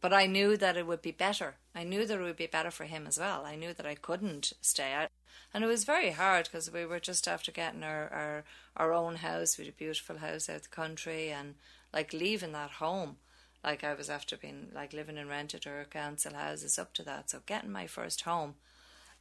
but 0.00 0.14
I 0.14 0.26
knew 0.26 0.56
that 0.56 0.78
it 0.78 0.86
would 0.86 1.02
be 1.02 1.10
better. 1.10 1.56
I 1.74 1.82
knew 1.84 2.06
that 2.06 2.20
it 2.20 2.22
would 2.22 2.36
be 2.36 2.46
better 2.46 2.70
for 2.70 2.84
him 2.84 3.06
as 3.06 3.18
well. 3.18 3.44
I 3.44 3.56
knew 3.56 3.72
that 3.74 3.86
I 3.86 3.96
couldn't 3.96 4.52
stay 4.60 4.92
out, 4.92 5.10
and 5.52 5.64
it 5.64 5.66
was 5.66 5.84
very 5.84 6.12
hard 6.12 6.44
because 6.44 6.70
we 6.70 6.84
were 6.86 7.00
just 7.00 7.26
after 7.26 7.50
getting 7.50 7.82
our, 7.82 8.08
our 8.12 8.44
our 8.76 8.92
own 8.92 9.16
house. 9.16 9.58
We 9.58 9.64
had 9.64 9.74
a 9.74 9.76
beautiful 9.76 10.18
house 10.18 10.48
out 10.48 10.62
the 10.62 10.68
country, 10.68 11.30
and 11.30 11.54
like 11.92 12.12
leaving 12.12 12.52
that 12.52 12.72
home 12.72 13.16
like 13.64 13.82
I 13.82 13.94
was 13.94 14.10
after 14.10 14.36
being 14.36 14.68
like 14.74 14.92
living 14.92 15.16
in 15.16 15.28
rented 15.28 15.66
or 15.66 15.86
council 15.90 16.34
houses 16.34 16.78
up 16.78 16.92
to 16.94 17.02
that. 17.04 17.30
So 17.30 17.40
getting 17.46 17.72
my 17.72 17.86
first 17.86 18.20
home, 18.20 18.54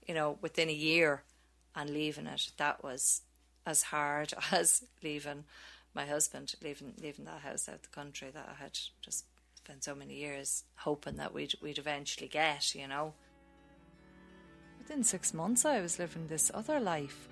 you 0.05 0.13
know, 0.13 0.37
within 0.41 0.69
a 0.69 0.73
year 0.73 1.23
and 1.75 1.89
leaving 1.89 2.27
it, 2.27 2.51
that 2.57 2.83
was 2.83 3.21
as 3.65 3.83
hard 3.83 4.33
as 4.51 4.83
leaving 5.01 5.45
my 5.95 6.05
husband, 6.05 6.53
leaving 6.61 6.93
leaving 7.01 7.25
that 7.25 7.41
house 7.41 7.69
out 7.69 7.83
the 7.83 7.89
country 7.89 8.29
that 8.33 8.49
I 8.51 8.61
had 8.61 8.77
just 9.01 9.25
spent 9.65 9.81
so 9.81 9.95
many 9.95 10.15
years 10.15 10.65
hoping 10.75 11.15
that 11.15 11.33
we'd 11.33 11.53
we'd 11.61 11.77
eventually 11.77 12.27
get, 12.27 12.75
you 12.75 12.85
know. 12.85 13.13
Within 14.77 15.05
six 15.05 15.33
months 15.33 15.63
I 15.63 15.79
was 15.79 15.99
living 15.99 16.27
this 16.27 16.51
other 16.53 16.81
life. 16.81 17.29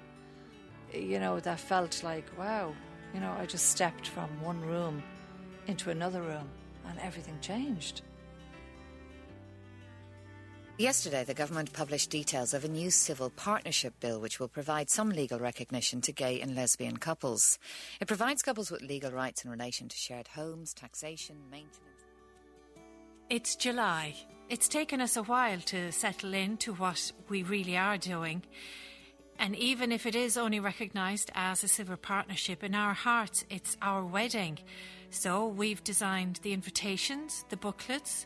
You 0.94 1.20
know, 1.20 1.42
that 1.42 1.60
felt 1.60 2.04
like, 2.04 2.26
wow, 2.38 2.74
you 3.14 3.20
know, 3.20 3.36
I 3.38 3.46
just 3.46 3.72
stepped 3.72 4.08
from 4.08 4.30
one 4.42 4.62
room 4.62 5.04
into 5.68 5.90
another 5.90 6.22
room 6.22 6.48
and 6.88 6.98
everything 7.00 7.38
changed. 7.42 8.02
Yesterday, 10.78 11.26
the 11.26 11.34
government 11.34 11.74
published 11.74 12.10
details 12.10 12.54
of 12.54 12.64
a 12.64 12.70
new 12.70 12.92
civil 12.92 13.30
partnership 13.30 13.94
bill 14.00 14.22
which 14.22 14.40
will 14.40 14.48
provide 14.48 14.90
some 14.90 15.10
legal 15.10 15.38
recognition 15.38 16.00
to 16.02 16.14
gay 16.14 16.40
and 16.40 16.56
lesbian 16.56 16.96
couples. 16.96 17.60
It 18.00 18.08
provides 18.08 18.42
couples 18.42 18.72
with 18.72 18.82
legal 18.82 19.12
rights 19.12 19.44
in 19.44 19.52
relation 19.52 19.90
to 19.90 19.98
shared 19.98 20.30
homes, 20.30 20.74
taxation, 20.74 21.36
maintenance. 21.52 21.92
It's 23.32 23.56
July. 23.56 24.14
It's 24.50 24.68
taken 24.68 25.00
us 25.00 25.16
a 25.16 25.24
while 25.24 25.62
to 25.62 25.94
settle 25.94 26.34
into 26.34 26.74
what 26.74 27.14
we 27.30 27.44
really 27.44 27.78
are 27.78 27.98
doing. 27.98 28.44
And 29.40 29.56
even 29.56 29.94
if 29.94 30.06
it 30.06 30.16
is 30.18 30.36
only 30.36 30.60
recognised 30.60 31.32
as 31.34 31.64
a 31.64 31.70
civil 31.70 31.96
partnership, 31.96 32.62
in 32.62 32.76
our 32.76 32.94
hearts, 32.94 33.46
it's 33.50 33.78
our 33.82 34.04
wedding. 34.04 34.60
So 35.12 35.48
we've 35.48 35.82
designed 35.82 36.42
the 36.44 36.52
invitations, 36.52 37.46
the 37.48 37.56
booklets. 37.56 38.26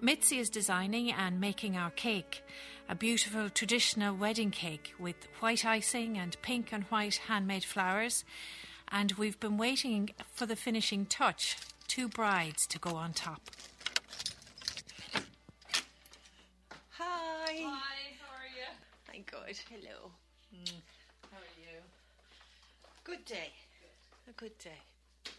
Mitzi 0.00 0.40
is 0.40 0.50
designing 0.50 1.12
and 1.12 1.40
making 1.40 1.76
our 1.76 1.90
cake, 1.90 2.42
a 2.88 2.96
beautiful 2.96 3.50
traditional 3.50 4.16
wedding 4.16 4.50
cake 4.50 4.94
with 4.98 5.28
white 5.38 5.64
icing 5.64 6.18
and 6.18 6.36
pink 6.42 6.72
and 6.72 6.82
white 6.86 7.20
handmade 7.28 7.62
flowers. 7.62 8.24
And 8.90 9.12
we've 9.12 9.38
been 9.38 9.58
waiting 9.58 10.10
for 10.32 10.44
the 10.44 10.56
finishing 10.56 11.06
touch 11.06 11.56
two 11.86 12.08
brides 12.08 12.66
to 12.66 12.80
go 12.80 12.96
on 12.96 13.12
top. 13.12 13.42
Hi. 17.50 17.56
Hi, 17.64 18.14
how 18.20 18.36
are 18.36 18.46
you? 18.46 18.68
Good. 19.50 19.82
Hello. 19.82 20.12
How 21.32 21.38
are 21.38 21.54
you? 21.58 21.80
Good 23.02 23.24
day. 23.24 23.50
A 24.28 24.32
good 24.34 24.56
day. 24.58 24.78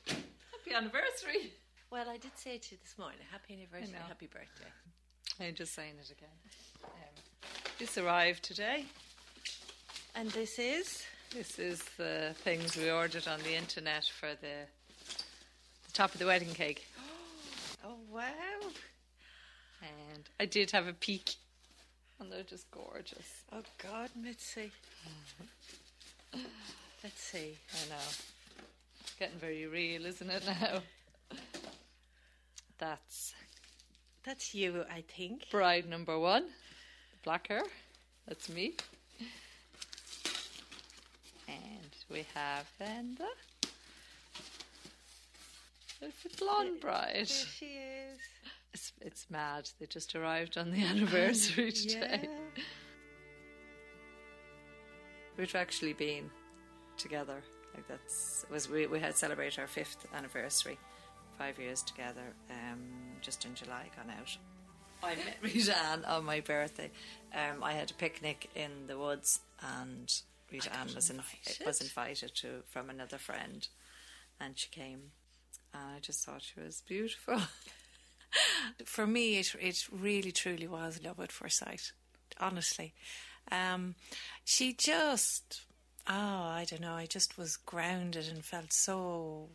Happy 0.06 0.76
anniversary. 0.76 1.54
Well, 1.90 2.10
I 2.10 2.18
did 2.18 2.32
say 2.36 2.58
to 2.58 2.72
you 2.72 2.78
this 2.84 2.98
morning, 3.00 3.20
happy 3.32 3.54
anniversary, 3.54 3.96
happy 4.06 4.28
birthday. 4.28 4.70
I'm 5.40 5.56
just 5.56 5.74
saying 5.74 5.94
it 5.98 6.12
again. 6.12 6.28
Um, 6.84 6.92
this 7.80 7.98
arrived 7.98 8.44
today. 8.44 8.84
And 10.14 10.30
this 10.32 10.60
is? 10.60 11.06
This 11.34 11.58
is 11.58 11.82
the 11.96 12.36
things 12.44 12.76
we 12.76 12.92
ordered 12.92 13.30
on 13.30 13.40
the 13.44 13.56
internet 13.56 14.04
for 14.20 14.32
the, 14.42 14.68
the 15.86 15.92
top 15.94 16.14
of 16.14 16.20
the 16.20 16.26
wedding 16.26 16.54
cake. 16.54 16.86
Oh, 17.84 17.96
wow. 18.12 18.70
And 19.82 20.30
I 20.40 20.46
did 20.46 20.70
have 20.70 20.88
a 20.88 20.94
peek. 20.94 21.36
And 22.22 22.32
they're 22.32 22.44
just 22.44 22.70
gorgeous. 22.70 23.44
Oh, 23.52 23.64
God, 23.82 24.12
Mitzi. 24.16 24.72
Let's 27.04 27.20
see. 27.20 27.58
I 27.74 27.90
know. 27.90 27.96
It's 29.00 29.14
getting 29.18 29.40
very 29.40 29.66
real, 29.66 30.06
isn't 30.06 30.30
it 30.30 30.44
now? 30.46 30.82
That's 32.78 33.34
That's 34.24 34.54
you, 34.54 34.86
I 34.92 35.02
think. 35.02 35.50
bride 35.50 35.90
number 35.90 36.20
one. 36.20 36.46
Black 37.24 37.48
hair. 37.48 37.64
That's 38.28 38.50
me. 38.50 38.74
And 41.48 41.90
we 42.10 42.26
have 42.36 42.70
then 42.78 43.18
the, 43.18 43.26
the 46.24 46.38
blonde 46.38 46.80
bride. 46.82 47.16
There 47.16 47.26
she 47.26 47.66
is. 47.66 48.20
It's, 48.74 48.94
it's 49.02 49.28
mad. 49.30 49.70
They 49.80 49.86
just 49.86 50.16
arrived 50.16 50.58
on 50.58 50.72
the 50.72 50.84
anniversary 50.84 51.72
today. 51.72 52.22
Yeah. 52.24 52.64
We've 55.38 55.56
actually 55.56 55.94
been 55.94 56.30
together. 56.98 57.42
Like 57.74 57.88
that's 57.88 58.44
it 58.44 58.54
was 58.54 58.70
we 58.70 58.86
we 58.88 59.00
had 59.00 59.16
celebrated 59.16 59.60
our 59.60 59.68
fifth 59.68 60.06
anniversary, 60.14 60.78
five 61.38 61.58
years 61.58 61.82
together. 61.82 62.34
Um, 62.50 63.16
just 63.22 63.46
in 63.46 63.56
July, 63.56 63.90
gone 63.96 64.14
out. 64.20 64.38
I 65.04 65.16
met 65.16 65.38
Rita 65.42 65.76
Ann 65.78 66.06
on 66.06 66.26
my 66.26 66.42
birthday. 66.42 66.92
Um, 67.34 67.64
I 67.64 67.74
had 67.74 67.92
a 67.92 67.94
picnic 67.94 68.50
in 68.56 68.88
the 68.88 68.98
woods, 68.98 69.40
and 69.62 70.14
Rita 70.52 70.76
Ann 70.78 70.90
was 70.94 71.10
invited? 71.10 71.66
was 71.66 71.82
invited 71.82 72.36
to 72.36 72.64
from 72.70 72.90
another 72.90 73.18
friend, 73.18 73.68
and 74.40 74.58
she 74.58 74.70
came. 74.70 75.12
And 75.74 75.96
I 75.96 76.00
just 76.02 76.26
thought 76.26 76.42
she 76.42 76.60
was 76.60 76.84
beautiful. 76.86 77.40
For 78.86 79.06
me, 79.08 79.40
it, 79.40 79.56
it 79.60 79.88
really 79.92 80.32
truly 80.32 80.68
was 80.68 81.02
love 81.04 81.20
at 81.20 81.32
first 81.32 81.58
sight, 81.58 81.92
honestly. 82.40 82.94
Um, 83.52 83.96
she 84.46 84.74
just, 84.74 85.62
oh, 86.08 86.14
I 86.14 86.66
don't 86.70 86.82
know, 86.82 86.94
I 86.94 87.06
just 87.06 87.38
was 87.38 87.58
grounded 87.58 88.28
and 88.28 88.44
felt 88.46 88.72
so, 88.72 89.50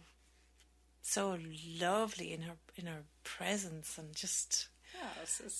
so 1.02 1.38
lovely 1.80 2.32
in 2.32 2.42
her 2.42 2.56
in 2.76 2.86
her 2.86 3.04
presence 3.24 3.96
and 3.96 4.14
just 4.14 4.68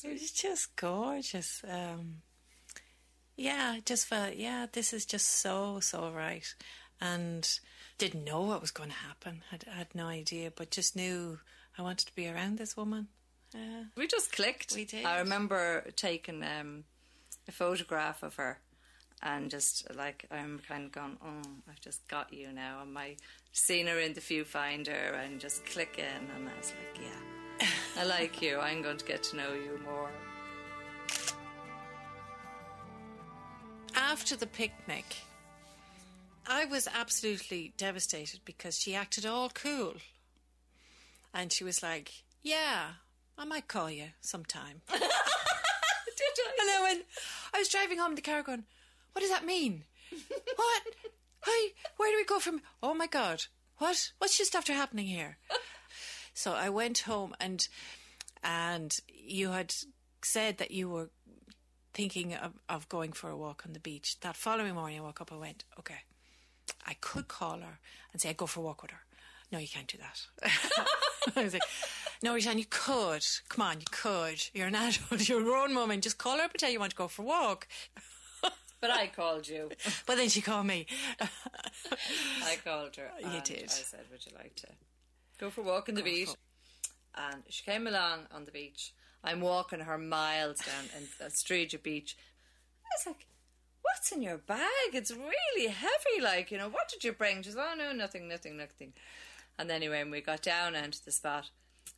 it 0.05 0.13
was 0.13 0.31
just 0.31 0.77
gorgeous. 0.77 1.63
Um, 1.69 2.23
yeah, 3.37 3.73
I 3.77 3.81
just 3.85 4.07
felt, 4.07 4.37
yeah, 4.37 4.67
this 4.73 4.93
is 4.93 5.05
just 5.05 5.27
so, 5.29 5.81
so 5.81 6.11
right. 6.11 6.55
And 7.01 7.47
didn't 7.99 8.25
know 8.25 8.41
what 8.43 8.61
was 8.61 8.71
going 8.71 8.89
to 8.89 8.97
happen. 8.97 9.43
Had 9.51 9.65
had 9.65 9.95
no 9.95 10.07
idea, 10.07 10.51
but 10.55 10.71
just 10.71 10.97
knew 10.97 11.41
I 11.79 11.83
wanted 11.83 12.07
to 12.07 12.15
be 12.15 12.29
around 12.29 12.59
this 12.59 12.77
woman. 12.77 13.09
Yeah. 13.55 13.85
We 13.97 14.07
just 14.07 14.33
clicked. 14.33 14.75
We 14.75 14.85
did. 14.85 15.05
I 15.05 15.19
remember 15.19 15.85
taking 15.97 16.43
um, 16.43 16.85
a 17.49 17.53
photograph 17.53 18.23
of 18.23 18.35
her 18.37 18.59
and 19.23 19.51
just 19.51 19.95
like 19.95 20.27
I'm 20.31 20.61
kind 20.69 20.85
of 20.85 20.93
going, 20.93 21.17
oh, 21.25 21.49
I've 21.69 21.81
just 21.81 22.07
got 22.09 22.33
you 22.33 22.53
now. 22.53 22.81
And 22.83 22.93
my 22.93 23.17
seen 23.53 23.87
her 23.87 23.99
in 23.99 24.15
the 24.15 24.21
viewfinder 24.21 25.19
and 25.25 25.41
just 25.41 25.65
clicking, 25.67 26.05
and 26.05 26.49
I 26.49 26.57
was 26.59 26.73
like, 26.73 27.05
yeah, 27.05 27.67
I 27.99 28.05
like 28.07 28.43
you. 28.43 28.59
I'm 28.59 28.83
going 28.83 28.99
to 28.99 29.05
get 29.05 29.23
to 29.25 29.37
know 29.37 29.53
you 29.53 29.81
more. 29.85 30.11
After 33.95 34.37
the 34.37 34.47
picnic, 34.47 35.17
I 36.47 36.67
was 36.67 36.87
absolutely 36.95 37.73
devastated 37.79 38.41
because 38.45 38.79
she 38.79 38.95
acted 38.95 39.25
all 39.25 39.49
cool. 39.49 39.95
And 41.37 41.53
she 41.53 41.65
was 41.65 41.83
like, 41.83 42.25
Yeah, 42.43 42.93
I 43.37 43.45
might 43.45 43.69
call 43.69 43.91
you 43.91 44.07
sometime. 44.23 44.81
Did 44.91 45.03
I? 45.03 46.53
And 46.61 46.69
then 46.69 46.83
when 46.83 47.03
I 47.55 47.59
was 47.59 47.69
driving 47.69 47.99
home 47.99 48.13
in 48.13 48.17
the 48.17 48.23
car 48.23 48.43
going, 48.43 48.65
What 49.13 49.21
does 49.21 49.31
that 49.31 49.45
mean? 49.45 49.85
what? 50.57 50.83
Hi, 51.43 51.73
where 51.99 52.11
do 52.11 52.17
we 52.17 52.25
go 52.25 52.41
from? 52.41 52.63
Oh 52.83 52.95
my 52.95 53.07
God, 53.07 53.45
what? 53.77 54.13
What's 54.17 54.39
just 54.39 54.57
after 54.57 54.73
happening 54.73 55.07
here? 55.07 55.37
So 56.39 56.53
I 56.53 56.69
went 56.69 56.99
home 56.99 57.35
and 57.41 57.67
and 58.45 58.95
you 59.09 59.53
had 59.53 59.75
said 60.23 60.59
that 60.59 60.71
you 60.71 60.91
were 60.91 61.09
thinking 61.95 62.35
of, 62.35 62.53
of 62.69 62.91
going 62.91 63.15
for 63.15 63.31
a 63.31 63.37
walk 63.39 63.63
on 63.65 63.73
the 63.73 63.81
beach. 63.81 64.21
That 64.21 64.37
following 64.37 64.75
morning, 64.75 64.99
I 64.99 65.03
woke 65.03 65.23
up. 65.23 65.33
I 65.33 65.37
went, 65.37 65.65
okay, 65.79 66.01
I 66.87 66.93
could 67.01 67.27
call 67.27 67.61
her 67.61 67.79
and 68.13 68.21
say 68.21 68.29
I'd 68.29 68.37
go 68.37 68.45
for 68.45 68.61
a 68.61 68.65
walk 68.65 68.83
with 68.83 68.91
her. 68.91 69.01
No, 69.53 69.59
you 69.59 69.69
can't 69.69 69.87
do 69.87 69.99
that. 69.99 70.51
I 71.37 71.45
was 71.45 71.53
like, 71.53 71.63
no, 72.23 72.35
Rishan, 72.35 72.59
you 72.59 72.65
could. 72.69 73.25
Come 73.49 73.65
on, 73.65 73.81
you 73.81 73.87
could. 73.91 74.43
You're 74.53 74.67
an 74.69 74.75
adult. 74.75 75.29
You're 75.29 75.41
a 75.41 75.45
grown 75.45 75.75
woman. 75.75 76.01
Just 76.01 76.19
call 76.19 76.39
her 76.39 76.45
up 76.45 76.53
and 76.53 76.59
tell 76.59 76.71
you 76.71 76.81
want 76.81 76.91
to 76.91 76.97
go 76.97 77.09
for 77.09 77.23
a 77.23 77.27
walk. 77.27 77.69
But 78.79 78.91
I 78.91 79.07
called 79.07 79.49
you. 79.49 79.71
But 80.05 80.17
then 80.17 80.29
she 80.29 80.43
called 80.43 80.67
me. 80.67 80.87
I 81.19 82.57
called 82.63 82.95
her. 82.97 83.11
You 83.19 83.41
did. 83.43 83.65
I 83.65 83.69
said, 83.69 84.05
"Would 84.13 84.25
you 84.27 84.33
like 84.37 84.55
to 84.57 84.69
go 85.39 85.49
for 85.49 85.63
a 85.63 85.65
walk 85.65 85.89
on 85.89 85.95
the 85.95 86.03
beach?" 86.03 86.29
And 87.15 87.43
she 87.49 87.65
came 87.65 87.87
along 87.87 88.27
on 88.31 88.45
the 88.45 88.51
beach. 88.51 88.93
I'm 89.25 89.41
walking 89.41 89.81
her 89.81 89.97
miles 89.97 90.59
down 90.59 90.85
in 90.97 91.09
Estrella 91.27 91.79
Beach. 91.83 92.17
I 92.85 92.89
was 92.99 93.07
like, 93.07 93.27
"What's 93.81 94.13
in 94.13 94.21
your 94.21 94.39
bag? 94.39 94.93
It's 94.93 95.11
really 95.11 95.69
heavy. 95.69 96.21
Like, 96.23 96.51
you 96.51 96.59
know, 96.59 96.69
what 96.69 96.89
did 96.91 97.03
you 97.03 97.13
bring?" 97.13 97.43
She 97.43 97.51
said, 97.53 97.65
"Oh 97.67 97.75
no, 97.75 97.93
nothing, 97.93 98.29
nothing, 98.29 98.59
nothing." 98.59 98.93
And 99.59 99.71
anyway, 99.71 100.03
when 100.03 100.11
we 100.11 100.21
got 100.21 100.43
down 100.43 100.77
onto 100.77 100.99
the 101.05 101.13
spot, 101.13 101.51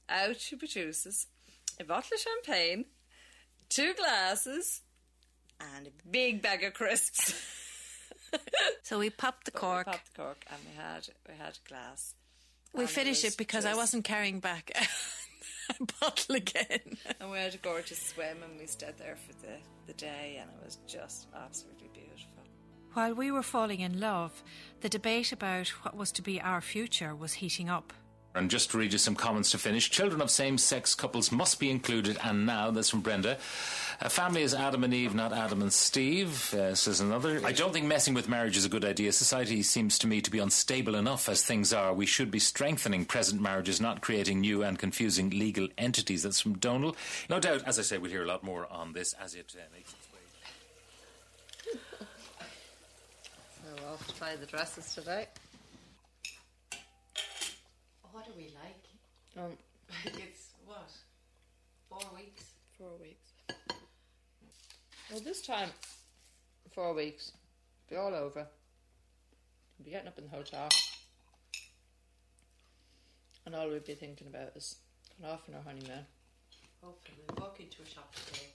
out 0.09 0.41
she 0.41 0.57
produces 0.57 1.27
a 1.81 1.85
bottle 1.85 2.11
of 2.15 2.21
champagne, 2.21 2.87
two 3.69 3.95
glasses, 3.95 4.83
and 5.61 5.89
a 5.89 5.91
big 6.11 6.43
bag 6.43 6.63
of 6.65 6.75
crisps. 6.75 7.35
So 8.83 8.99
we 8.99 9.11
popped 9.11 9.45
the 9.45 9.51
But 9.51 9.61
cork. 9.61 9.87
We 9.87 9.93
popped 9.93 10.15
the 10.15 10.23
cork, 10.23 10.45
and 10.51 10.59
we 10.65 10.75
had 10.77 11.09
we 11.29 11.35
had 11.35 11.59
a 11.65 11.69
glass. 11.69 12.15
We 12.73 12.87
finished 12.87 13.25
it 13.25 13.37
because 13.37 13.65
I 13.65 13.75
wasn't 13.75 14.05
carrying 14.05 14.41
back 14.41 14.71
a 15.71 15.85
bottle 16.01 16.37
again. 16.37 16.97
And 17.21 17.31
we 17.31 17.39
had 17.39 17.55
a 17.55 17.59
gorgeous 17.59 18.01
swim, 18.01 18.43
and 18.43 18.59
we 18.59 18.67
stayed 18.67 18.99
there 18.99 19.17
for 19.17 19.33
the 19.47 19.57
the 19.87 19.93
day, 19.95 20.39
and 20.41 20.51
it 20.51 20.65
was 20.65 20.79
just 20.87 21.27
absolutely. 21.37 21.78
While 22.95 23.15
we 23.15 23.31
were 23.31 23.43
falling 23.43 23.81
in 23.81 24.01
love, 24.01 24.43
the 24.81 24.89
debate 24.89 25.33
about 25.33 25.69
what 25.83 25.97
was 25.97 26.11
to 26.13 26.23
be 26.23 26.41
our 26.41 26.61
future 26.61 27.15
was 27.15 27.35
heating 27.35 27.69
up. 27.69 27.93
And 28.35 28.51
just 28.51 28.71
to 28.71 28.79
read 28.79 28.93
you 28.93 28.99
some 28.99 29.15
comments 29.15 29.51
to 29.53 29.59
finish. 29.59 29.91
Children 29.91 30.21
of 30.21 30.31
same 30.31 30.59
sex 30.59 30.95
couples 30.95 31.33
must 31.33 31.59
be 31.59 31.71
included, 31.71 32.19
and 32.23 32.47
now, 32.47 32.71
that's 32.71 32.91
from 32.91 33.01
Brenda. 33.01 33.39
A 34.01 34.09
family 34.09 34.43
is 34.43 34.55
Adam 34.55 34.85
and 34.85 34.95
Eve, 34.95 35.15
not 35.15 35.33
Adam 35.33 35.61
and 35.61 35.73
Steve, 35.73 36.55
uh, 36.55 36.75
says 36.75 37.01
another. 37.01 37.41
I 37.45 37.53
don't 37.53 37.73
think 37.73 37.87
messing 37.87 38.15
with 38.15 38.29
marriage 38.29 38.57
is 38.57 38.65
a 38.65 38.69
good 38.69 38.85
idea. 38.85 39.11
Society 39.13 39.63
seems 39.63 39.99
to 40.01 40.07
me 40.07 40.21
to 40.21 40.31
be 40.31 40.39
unstable 40.39 40.95
enough 40.95 41.29
as 41.29 41.43
things 41.43 41.73
are. 41.73 41.93
We 41.93 42.07
should 42.07 42.31
be 42.31 42.39
strengthening 42.39 43.07
present 43.07 43.41
marriages, 43.41 43.81
not 43.81 44.03
creating 44.03 44.41
new 44.41 44.63
and 44.63 44.79
confusing 44.79 45.31
legal 45.31 45.67
entities. 45.77 46.23
That's 46.23 46.41
from 46.41 46.59
Donal. 46.59 46.97
No 47.29 47.41
doubt, 47.41 47.63
as 47.67 47.79
I 47.79 47.83
say, 47.83 47.99
we'll 47.99 48.11
hear 48.11 48.23
a 48.25 48.29
lot 48.29 48.45
more 48.45 48.71
on 48.71 48.93
this 48.93 49.15
as 49.15 49.35
it 49.35 49.53
uh, 49.57 49.63
makes 49.75 49.93
its 49.93 50.07
way. 50.13 50.19
So 53.65 53.68
we're 53.81 53.93
off 53.93 54.07
to 54.07 54.15
try 54.17 54.37
the 54.37 54.47
dresses 54.47 54.95
today. 54.95 55.27
What 58.13 58.27
are 58.27 58.37
we 58.37 58.51
like? 58.55 59.45
Um, 59.45 59.53
it's 60.05 60.51
what? 60.67 60.91
Four 61.89 62.17
weeks? 62.17 62.45
four 62.79 62.91
weeks. 63.01 63.33
Well, 65.11 65.21
this 65.21 65.43
time, 65.43 65.71
four 66.73 66.95
weeks, 66.95 67.33
be 67.91 67.97
all 67.97 68.15
over. 68.15 68.47
We'll 69.79 69.85
Be 69.85 69.91
getting 69.91 70.09
up 70.09 70.19
in 70.19 70.25
the 70.25 70.31
hotel, 70.31 70.69
and 73.47 73.55
all 73.55 73.69
we'd 73.69 73.85
be 73.85 73.95
thinking 73.95 74.27
about 74.29 74.53
is 74.55 74.77
going 75.21 75.33
off 75.33 75.43
on 75.49 75.55
our 75.57 75.63
honeymoon. 75.63 76.05
Hopefully 76.83 77.19
we'll 77.29 77.47
walk 77.47 77.59
into 77.59 77.83
a 77.83 77.87
shop 77.87 78.15
today. 78.27 78.47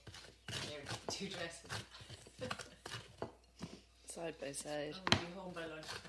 There, 0.48 0.80
two 1.10 1.28
dresses. 1.28 2.64
Side 4.14 4.34
by 4.40 4.52
side. 4.52 4.94
Oh, 4.94 5.00
and 5.12 5.18
we'll 5.18 5.20
be 5.20 5.32
home 5.36 5.52
by 5.54 5.66
lunchtime. 5.66 6.00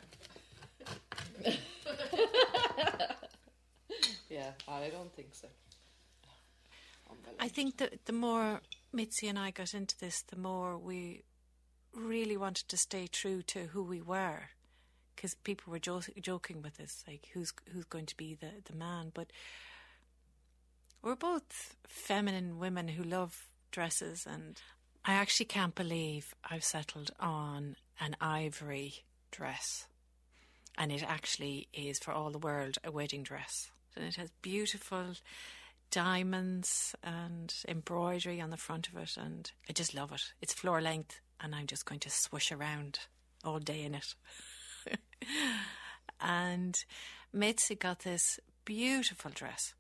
Yeah, 4.30 4.52
I 4.68 4.90
don't 4.90 5.16
think 5.16 5.30
so. 5.34 5.48
I 7.40 7.48
think 7.48 7.78
that 7.78 8.06
the 8.06 8.12
more 8.14 8.62
Mitzi 8.92 9.28
and 9.28 9.40
I 9.40 9.52
got 9.52 9.74
into 9.74 9.98
this, 9.98 10.22
the 10.24 10.36
more 10.38 10.78
we 10.78 11.24
really 11.94 12.36
wanted 12.36 12.68
to 12.70 12.78
stay 12.78 13.08
true 13.08 13.42
to 13.44 13.68
who 13.68 13.82
we 13.84 14.02
were. 14.02 14.50
Because 15.16 15.36
people 15.36 15.72
were 15.72 15.80
jo- 15.80 16.02
joking 16.20 16.62
with 16.62 16.82
us, 16.82 17.04
like 17.08 17.30
who's 17.34 17.54
who's 17.72 17.86
going 17.86 18.08
to 18.08 18.18
be 18.18 18.34
the, 18.36 18.50
the 18.66 18.76
man. 18.76 19.12
But 19.14 19.32
we're 21.02 21.16
both 21.16 21.76
feminine 21.88 22.60
women 22.60 22.90
who 22.90 23.04
love 23.04 23.48
dresses, 23.72 24.28
and 24.30 24.60
I 25.08 25.14
actually 25.14 25.46
can't 25.46 25.76
believe 25.76 26.34
I've 26.44 26.64
settled 26.64 27.12
on 27.20 27.76
an 28.00 28.16
ivory 28.20 29.04
dress, 29.30 29.86
and 30.80 30.92
it 30.92 31.04
actually 31.04 31.68
is 31.74 32.00
for 32.00 32.12
all 32.12 32.32
the 32.32 32.40
world 32.40 32.80
a 32.84 32.92
wedding 32.92 33.22
dress, 33.22 33.70
and 33.96 34.04
it 34.04 34.16
has 34.16 34.32
beautiful 34.42 35.14
diamonds 35.92 36.96
and 37.04 37.54
embroidery 37.68 38.42
on 38.42 38.50
the 38.50 38.58
front 38.58 38.88
of 38.88 38.98
it, 38.98 39.16
and 39.16 39.52
I 39.70 39.74
just 39.74 39.94
love 39.94 40.12
it. 40.12 40.34
It's 40.42 40.54
floor 40.56 40.82
length, 40.82 41.22
and 41.40 41.54
I'm 41.54 41.68
just 41.68 41.86
going 41.86 42.00
to 42.00 42.10
swish 42.10 42.52
around 42.52 43.02
all 43.44 43.60
day 43.60 43.84
in 43.84 43.94
it. 43.94 44.16
and 46.20 46.84
Mitzi 47.32 47.76
got 47.76 48.00
this 48.00 48.40
beautiful 48.66 49.30
dress. 49.30 49.76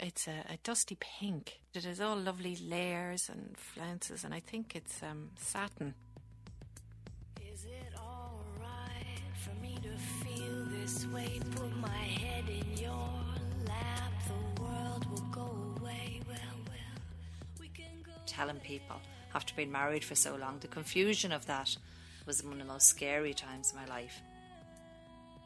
It's 0.00 0.28
a, 0.28 0.44
a 0.52 0.58
dusty 0.62 0.96
pink. 1.00 1.58
It 1.74 1.84
has 1.84 2.00
all 2.00 2.16
lovely 2.16 2.56
layers 2.56 3.28
and 3.28 3.56
flounces, 3.56 4.24
and 4.24 4.32
I 4.32 4.40
think 4.40 4.76
it's 4.76 5.02
um, 5.02 5.30
satin. 5.36 5.94
Is 7.52 7.64
it 7.64 7.98
alright 7.98 9.20
for 9.42 9.60
me 9.60 9.76
to 9.82 9.98
feel 10.24 10.64
this 10.70 11.06
way? 11.06 11.40
Put 11.56 11.76
my 11.78 11.88
head 11.88 12.44
in 12.48 12.78
your 12.78 13.10
lap, 13.66 14.12
the 14.28 14.62
world 14.62 15.10
will 15.10 15.26
go 15.32 15.74
away. 15.80 16.20
Well, 16.28 16.36
well, 16.68 17.02
we 17.60 17.68
can 17.68 18.02
go. 18.04 18.12
telling 18.24 18.60
people 18.60 18.96
after 19.34 19.52
being 19.54 19.72
married 19.72 20.04
for 20.04 20.14
so 20.14 20.36
long, 20.36 20.58
the 20.60 20.68
confusion 20.68 21.32
of 21.32 21.46
that 21.46 21.76
was 22.24 22.42
one 22.44 22.52
of 22.54 22.58
the 22.58 22.72
most 22.72 22.86
scary 22.86 23.34
times 23.34 23.70
of 23.70 23.76
my 23.76 23.86
life. 23.86 24.20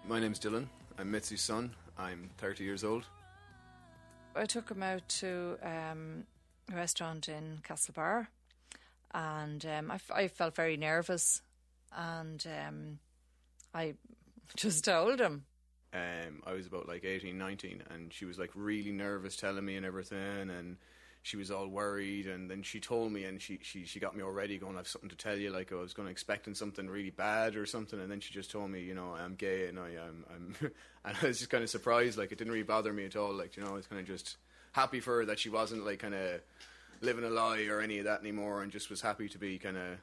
My 0.06 0.20
name's 0.20 0.38
Dylan. 0.38 0.66
I'm 0.98 1.10
Mitzi's 1.10 1.40
son. 1.40 1.74
I'm 1.98 2.28
30 2.38 2.64
years 2.64 2.84
old. 2.84 3.06
I 4.34 4.46
took 4.46 4.70
him 4.70 4.82
out 4.82 5.08
to 5.20 5.58
um, 5.62 6.24
a 6.72 6.76
restaurant 6.76 7.28
in 7.28 7.58
Castlebar, 7.66 8.28
and 9.12 9.64
um, 9.66 9.92
I, 10.10 10.28
felt 10.28 10.54
very 10.54 10.76
nervous, 10.76 11.42
and 11.94 12.44
um, 12.46 12.98
I 13.74 13.94
just 14.56 14.84
told 14.84 15.20
him. 15.20 15.44
Um, 15.94 16.42
I 16.46 16.52
was 16.52 16.66
about 16.66 16.88
like 16.88 17.04
18, 17.04 17.36
19, 17.36 17.82
and 17.90 18.12
she 18.12 18.24
was 18.24 18.38
like 18.38 18.50
really 18.54 18.92
nervous 18.92 19.36
telling 19.36 19.64
me 19.64 19.76
and 19.76 19.84
everything, 19.84 20.50
and 20.50 20.76
she 21.22 21.36
was 21.36 21.50
all 21.50 21.68
worried. 21.68 22.26
And 22.26 22.50
then 22.50 22.62
she 22.62 22.80
told 22.80 23.12
me, 23.12 23.24
and 23.24 23.40
she, 23.40 23.58
she, 23.62 23.84
she 23.84 24.00
got 24.00 24.16
me 24.16 24.22
already 24.22 24.58
going, 24.58 24.76
I've 24.76 24.88
something 24.88 25.10
to 25.10 25.16
tell 25.16 25.38
you. 25.38 25.50
Like 25.50 25.72
I 25.72 25.76
was 25.76 25.94
going 25.94 26.06
to 26.06 26.12
expecting 26.12 26.54
something 26.54 26.88
really 26.88 27.10
bad 27.10 27.56
or 27.56 27.66
something, 27.66 28.00
and 28.00 28.10
then 28.10 28.20
she 28.20 28.34
just 28.34 28.50
told 28.50 28.70
me, 28.70 28.80
you 28.80 28.94
know, 28.94 29.14
I'm 29.14 29.34
gay 29.34 29.68
and 29.68 29.78
I 29.78 29.90
am, 29.90 30.24
I'm, 30.34 30.56
and 31.04 31.16
I 31.22 31.26
was 31.26 31.38
just 31.38 31.50
kind 31.50 31.62
of 31.62 31.70
surprised. 31.70 32.18
Like 32.18 32.32
it 32.32 32.38
didn't 32.38 32.52
really 32.52 32.64
bother 32.64 32.92
me 32.92 33.04
at 33.04 33.16
all. 33.16 33.32
Like 33.32 33.56
you 33.56 33.64
know, 33.64 33.70
I 33.70 33.74
was 33.74 33.86
kind 33.86 34.00
of 34.00 34.06
just 34.06 34.36
happy 34.72 35.00
for 35.00 35.18
her 35.18 35.24
that 35.26 35.38
she 35.38 35.48
wasn't 35.48 35.84
like 35.84 36.00
kind 36.00 36.14
of 36.14 36.40
living 37.00 37.24
a 37.24 37.30
lie 37.30 37.66
or 37.66 37.80
any 37.80 37.98
of 37.98 38.04
that 38.06 38.20
anymore, 38.20 38.62
and 38.62 38.72
just 38.72 38.90
was 38.90 39.00
happy 39.00 39.28
to 39.28 39.38
be 39.38 39.58
kind 39.58 39.76
of 39.76 39.98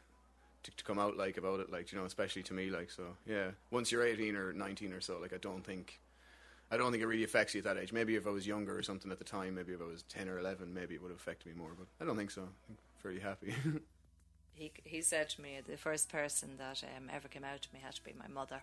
to, 0.63 0.71
to 0.71 0.84
come 0.84 0.99
out 0.99 1.17
like 1.17 1.38
about 1.38 1.60
it, 1.60 1.71
like 1.71 1.91
you 1.91 1.97
know, 1.97 2.05
especially 2.05 2.43
to 2.43 2.53
me, 2.53 2.69
like 2.69 2.91
so. 2.91 3.03
Yeah, 3.25 3.51
once 3.71 3.91
you're 3.91 4.05
18 4.05 4.36
or 4.36 4.53
19 4.53 4.93
or 4.93 5.01
so, 5.01 5.19
like 5.19 5.34
I 5.34 5.38
don't 5.38 5.65
think, 5.65 5.99
I 6.71 6.77
don't 6.77 6.91
think 6.91 7.01
it 7.01 7.08
really 7.08 7.23
affects 7.23 7.55
you 7.55 7.60
at 7.60 7.65
that 7.65 7.77
age. 7.77 7.91
Maybe 7.91 8.15
if 8.15 8.27
I 8.27 8.29
was 8.29 8.45
younger 8.45 8.77
or 8.77 8.84
something 8.84 9.12
at 9.12 9.17
the 9.17 9.25
time, 9.25 9.55
maybe 9.55 9.73
if 9.73 9.82
I 9.82 9.86
was 9.86 10.03
10 10.03 10.29
or 10.29 10.38
11, 10.39 10.73
maybe 10.73 10.93
it 10.93 11.01
would 11.01 11.10
have 11.10 11.19
affected 11.19 11.47
me 11.47 11.60
more. 11.60 11.71
But 11.77 11.88
I 11.99 12.05
don't 12.05 12.15
think 12.15 12.32
so. 12.32 12.41
I'm 12.43 12.77
fairly 13.01 13.19
happy. 13.19 13.53
He, 14.60 14.71
he 14.84 15.01
said 15.01 15.29
to 15.29 15.41
me, 15.41 15.60
the 15.65 15.77
first 15.77 16.10
person 16.10 16.49
that 16.58 16.84
um, 16.97 17.10
ever 17.13 17.29
came 17.29 17.45
out 17.45 17.62
to 17.62 17.69
me 17.73 17.79
had 17.82 17.95
to 17.95 18.03
be 18.03 18.12
my 18.19 18.27
mother. 18.27 18.62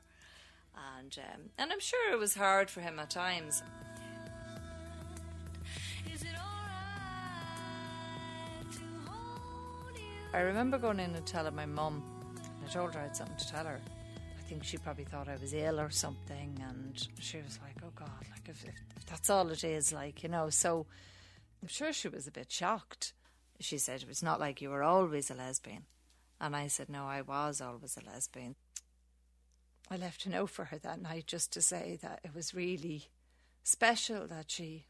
And, 0.98 1.18
um, 1.18 1.40
and 1.56 1.72
I'm 1.72 1.80
sure 1.80 2.12
it 2.12 2.18
was 2.18 2.34
hard 2.34 2.68
for 2.68 2.82
him 2.82 2.98
at 2.98 3.08
times. 3.08 3.62
Is 6.12 6.20
it 6.20 6.34
alright 6.34 6.42
to 8.72 9.10
hold 9.10 9.96
you? 9.96 10.02
I 10.34 10.40
remember 10.40 10.76
going 10.76 11.00
in 11.00 11.14
and 11.14 11.24
telling 11.24 11.56
my 11.56 11.64
mum, 11.64 12.02
I 12.62 12.70
told 12.70 12.92
her 12.92 13.00
I 13.00 13.04
had 13.04 13.16
something 13.16 13.38
to 13.38 13.48
tell 13.50 13.64
her. 13.64 13.80
Think 14.48 14.62
she 14.62 14.78
probably 14.78 15.04
thought 15.04 15.28
I 15.28 15.36
was 15.36 15.52
ill 15.52 15.80
or 15.80 15.90
something, 15.90 16.56
and 16.68 17.08
she 17.18 17.38
was 17.38 17.58
like, 17.60 17.74
"Oh 17.84 17.90
God, 17.96 18.08
like 18.30 18.48
if, 18.48 18.64
if, 18.64 18.74
if 18.96 19.04
that's 19.04 19.28
all 19.28 19.48
it 19.48 19.64
is, 19.64 19.92
like 19.92 20.22
you 20.22 20.28
know." 20.28 20.50
So 20.50 20.86
I'm 21.60 21.68
sure 21.68 21.92
she 21.92 22.06
was 22.06 22.28
a 22.28 22.30
bit 22.30 22.50
shocked. 22.50 23.12
She 23.58 23.76
said 23.76 24.02
it 24.02 24.08
was 24.08 24.22
not 24.22 24.38
like 24.38 24.62
you 24.62 24.70
were 24.70 24.84
always 24.84 25.30
a 25.30 25.34
lesbian, 25.34 25.86
and 26.40 26.54
I 26.54 26.68
said, 26.68 26.88
"No, 26.88 27.06
I 27.06 27.22
was 27.22 27.60
always 27.60 27.96
a 27.96 28.08
lesbian." 28.08 28.54
I 29.90 29.96
left 29.96 30.26
a 30.26 30.30
note 30.30 30.50
for 30.50 30.66
her 30.66 30.78
that 30.78 31.02
night 31.02 31.26
just 31.26 31.52
to 31.54 31.60
say 31.60 31.98
that 32.02 32.20
it 32.22 32.34
was 32.34 32.54
really 32.54 33.08
special 33.64 34.28
that 34.28 34.50
she 34.50 34.86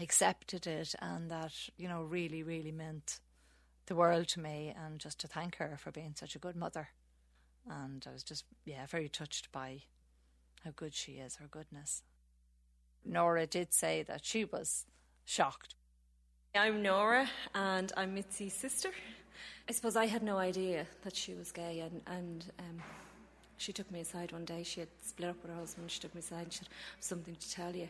accepted 0.00 0.66
it 0.66 0.94
and 1.00 1.30
that 1.30 1.52
you 1.76 1.88
know 1.88 2.02
really 2.02 2.42
really 2.42 2.72
meant 2.72 3.20
the 3.86 3.94
world 3.94 4.26
to 4.28 4.40
me 4.40 4.74
and 4.76 4.98
just 4.98 5.20
to 5.20 5.28
thank 5.28 5.56
her 5.56 5.76
for 5.78 5.92
being 5.92 6.14
such 6.16 6.34
a 6.34 6.40
good 6.40 6.56
mother. 6.56 6.88
And 7.68 8.04
I 8.08 8.12
was 8.12 8.22
just, 8.22 8.44
yeah, 8.64 8.86
very 8.86 9.08
touched 9.08 9.50
by 9.52 9.82
how 10.64 10.70
good 10.74 10.94
she 10.94 11.12
is, 11.12 11.36
her 11.36 11.46
goodness. 11.50 12.02
Nora 13.04 13.46
did 13.46 13.72
say 13.72 14.02
that 14.04 14.24
she 14.24 14.44
was 14.44 14.84
shocked. 15.24 15.74
I'm 16.54 16.82
Nora 16.82 17.28
and 17.54 17.92
I'm 17.96 18.14
Mitzi's 18.14 18.54
sister. 18.54 18.90
I 19.68 19.72
suppose 19.72 19.96
I 19.96 20.06
had 20.06 20.22
no 20.22 20.38
idea 20.38 20.86
that 21.02 21.14
she 21.14 21.34
was 21.34 21.52
gay 21.52 21.80
and, 21.80 22.00
and 22.06 22.44
um, 22.58 22.82
she 23.58 23.72
took 23.72 23.90
me 23.90 24.00
aside 24.00 24.32
one 24.32 24.44
day. 24.44 24.62
She 24.62 24.80
had 24.80 24.88
split 25.04 25.30
up 25.30 25.36
with 25.42 25.50
her 25.50 25.58
husband. 25.58 25.90
She 25.90 26.00
took 26.00 26.14
me 26.14 26.20
aside 26.20 26.44
and 26.44 26.52
she 26.52 26.58
said, 26.60 26.68
something 27.00 27.34
to 27.34 27.50
tell 27.50 27.74
you. 27.74 27.88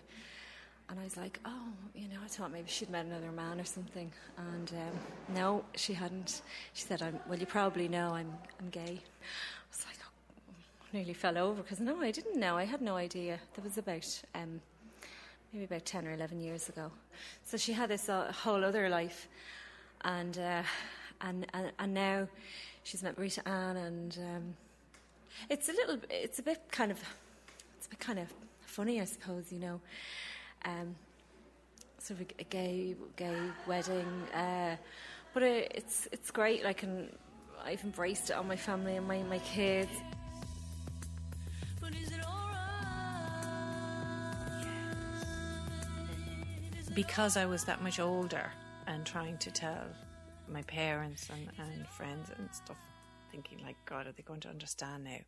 And 0.88 1.01
I 1.01 1.05
was 1.05 1.16
like, 1.16 1.40
oh, 1.44 1.68
you 1.94 2.09
know, 2.09 2.18
I 2.25 2.29
thought 2.29 2.53
maybe 2.53 2.68
she'd 2.68 2.90
met 2.90 3.07
another 3.07 3.33
man 3.33 3.61
or 3.61 3.64
something. 3.64 4.11
And 4.38 4.70
um, 4.70 5.35
no, 5.35 5.64
she 5.75 5.92
hadn't. 5.92 6.42
She 6.75 6.85
said, 6.85 7.03
well, 7.29 7.38
you 7.38 7.46
probably 7.46 7.88
know 7.88 8.14
I'm, 8.14 8.33
I'm 8.61 8.70
gay. 8.70 9.01
I 9.01 9.68
was 9.70 9.85
like, 9.85 9.96
oh, 10.05 10.55
nearly 10.92 11.12
fell 11.12 11.37
over 11.37 11.62
because 11.62 11.81
no, 11.81 12.01
I 12.01 12.12
didn't 12.12 12.38
know. 12.38 12.57
I 12.57 12.64
had 12.64 12.81
no 12.83 12.96
idea. 12.96 13.40
That 13.55 13.64
was 13.64 13.79
about 13.79 14.22
um, 14.37 14.61
maybe 15.53 15.64
about 15.64 15.85
10 15.85 16.07
or 16.07 16.12
11 16.12 16.40
years 16.40 16.68
ago. 16.68 16.92
So 17.44 17.57
she 17.57 17.72
had 17.72 17.90
this 17.90 18.09
uh, 18.09 18.31
whole 18.33 18.64
other 18.64 18.88
life. 18.88 19.27
And, 20.03 20.38
uh, 20.38 20.62
and, 21.20 21.46
and, 21.53 21.72
and 21.81 21.94
now 21.94 22.29
she's 22.85 23.03
met 23.03 23.18
Rita 23.18 23.46
Ann 23.49 23.77
and 23.77 24.18
um, 24.20 24.55
it's 25.51 25.68
a 25.68 25.72
little, 25.72 25.99
it's 26.11 26.38
a 26.38 26.42
bit 26.44 26.61
kind 26.70 26.92
of, 26.92 26.99
it's 27.77 27.87
a 27.87 27.90
bit 27.90 27.99
kind 27.99 28.20
of 28.20 28.29
funny, 28.66 29.01
I 29.01 29.05
suppose, 29.05 29.51
you 29.51 29.59
know 29.59 29.81
um, 30.66 30.94
sort 31.98 32.20
of 32.20 32.26
a, 32.26 32.40
a, 32.40 32.44
gay 32.44 32.94
gay 33.16 33.38
wedding. 33.66 34.07
Uh, 34.35 34.76
but 35.33 35.42
it, 35.42 35.72
it's 35.74 36.09
it's 36.12 36.31
great. 36.31 36.66
I 36.66 36.72
can 36.72 37.11
I've 37.64 37.83
embraced 37.85 38.31
it 38.31 38.37
on 38.37 38.46
my 38.48 38.57
family 38.57 38.96
and 38.96 39.07
my 39.07 39.22
my 39.22 39.38
kids. 39.38 39.90
Because 46.94 47.37
I 47.37 47.44
was 47.44 47.64
that 47.64 47.83
much 47.83 48.00
older 48.00 48.50
and 48.87 49.05
trying 49.05 49.37
to 49.38 49.50
tell 49.50 49.85
my 50.48 50.62
parents 50.62 51.29
and, 51.29 51.50
and 51.59 51.87
friends 51.88 52.31
and 52.38 52.48
stuff, 52.50 52.79
thinking 53.31 53.59
like, 53.62 53.76
God, 53.85 54.07
are 54.07 54.12
they 54.12 54.22
going 54.22 54.40
to 54.40 54.48
understand 54.48 55.05
now? 55.05 55.18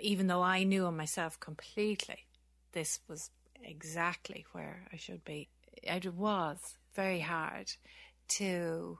Even 0.00 0.26
though 0.26 0.42
I 0.42 0.64
knew 0.64 0.84
on 0.84 0.98
myself 0.98 1.40
completely, 1.40 2.26
this 2.72 3.00
was 3.08 3.30
exactly 3.62 4.44
where 4.52 4.86
I 4.92 4.96
should 4.96 5.24
be. 5.24 5.48
It 5.82 6.12
was 6.14 6.58
very 6.94 7.20
hard 7.20 7.72
to 8.28 8.98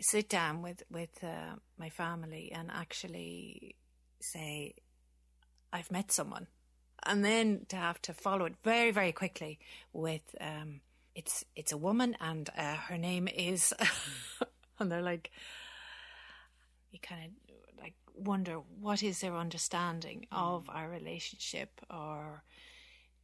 sit 0.00 0.28
down 0.28 0.62
with 0.62 0.82
with 0.90 1.22
uh, 1.22 1.56
my 1.78 1.90
family 1.90 2.52
and 2.52 2.70
actually 2.70 3.76
say 4.20 4.74
I've 5.72 5.90
met 5.90 6.12
someone, 6.12 6.46
and 7.04 7.24
then 7.24 7.66
to 7.68 7.76
have 7.76 8.00
to 8.02 8.14
follow 8.14 8.44
it 8.46 8.54
very 8.62 8.90
very 8.90 9.12
quickly 9.12 9.58
with 9.92 10.34
um, 10.40 10.80
it's 11.14 11.44
it's 11.54 11.72
a 11.72 11.78
woman 11.78 12.16
and 12.20 12.48
uh, 12.56 12.74
her 12.74 12.98
name 12.98 13.28
is, 13.28 13.72
and 14.78 14.90
they're 14.90 15.02
like 15.02 15.30
you 16.92 16.98
kind 17.00 17.32
of 17.48 17.82
like 17.82 17.94
wonder 18.14 18.60
what 18.80 19.02
is 19.02 19.20
their 19.20 19.36
understanding 19.36 20.26
mm. 20.32 20.36
of 20.36 20.68
our 20.68 20.88
relationship 20.88 21.80
or 21.90 22.42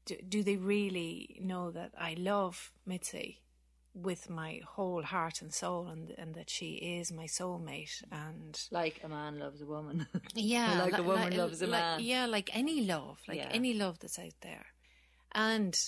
do, 0.05 0.17
do 0.29 0.43
they 0.43 0.57
really 0.57 1.38
know 1.41 1.71
that 1.71 1.93
I 1.99 2.15
love 2.19 2.73
Mitzi 2.87 3.41
with 3.95 4.31
my 4.31 4.61
whole 4.67 5.03
heart 5.03 5.43
and 5.43 5.53
soul 5.53 5.87
and 5.87 6.15
and 6.17 6.35
that 6.35 6.49
she 6.49 6.75
is 6.75 7.12
my 7.12 7.27
soulmate 7.27 8.03
and 8.11 8.59
like 8.71 9.01
a 9.05 9.09
man 9.09 9.38
loves 9.38 9.61
a 9.61 9.67
woman. 9.67 10.07
Yeah 10.35 10.81
like, 10.83 10.97
a 10.97 11.03
woman 11.03 11.37
loves 11.37 11.61
a 11.61 11.67
man. 11.67 12.01
yeah 12.01 12.27
like 12.27 12.51
any 12.57 12.87
love 12.87 13.21
like 13.29 13.37
yeah. 13.37 13.49
any 13.51 13.75
love 13.75 13.99
that's 13.99 14.19
out 14.19 14.35
there. 14.41 14.67
And 15.33 15.79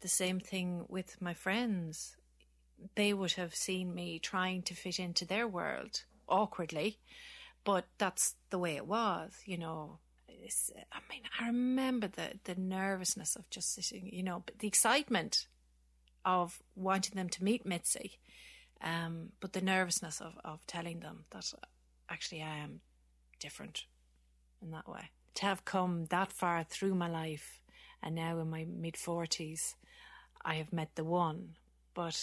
the 0.00 0.08
same 0.08 0.40
thing 0.40 0.84
with 0.88 1.20
my 1.20 1.34
friends. 1.34 2.16
They 2.94 3.12
would 3.12 3.32
have 3.32 3.54
seen 3.54 3.94
me 3.94 4.18
trying 4.18 4.62
to 4.62 4.74
fit 4.74 4.98
into 4.98 5.26
their 5.26 5.46
world 5.46 6.04
awkwardly 6.26 6.98
but 7.62 7.84
that's 7.98 8.36
the 8.48 8.58
way 8.58 8.76
it 8.76 8.86
was 8.86 9.32
you 9.44 9.58
know 9.58 9.98
I 10.92 11.00
mean, 11.10 11.22
I 11.40 11.46
remember 11.46 12.08
the, 12.08 12.32
the 12.44 12.54
nervousness 12.54 13.36
of 13.36 13.48
just 13.50 13.74
sitting, 13.74 14.08
you 14.12 14.22
know, 14.22 14.42
but 14.44 14.58
the 14.58 14.68
excitement 14.68 15.46
of 16.24 16.62
wanting 16.74 17.16
them 17.16 17.28
to 17.30 17.44
meet 17.44 17.66
Mitzi, 17.66 18.18
um, 18.82 19.30
but 19.40 19.52
the 19.52 19.60
nervousness 19.60 20.20
of, 20.20 20.34
of 20.44 20.66
telling 20.66 21.00
them 21.00 21.24
that 21.30 21.52
actually 22.08 22.42
I 22.42 22.58
am 22.58 22.80
different 23.38 23.84
in 24.62 24.70
that 24.72 24.88
way. 24.88 25.10
To 25.34 25.46
have 25.46 25.64
come 25.64 26.06
that 26.06 26.32
far 26.32 26.64
through 26.64 26.94
my 26.94 27.08
life 27.08 27.62
and 28.02 28.14
now 28.14 28.38
in 28.38 28.50
my 28.50 28.64
mid 28.64 28.94
40s, 28.94 29.74
I 30.44 30.54
have 30.54 30.72
met 30.72 30.94
the 30.94 31.04
one, 31.04 31.56
but 31.94 32.20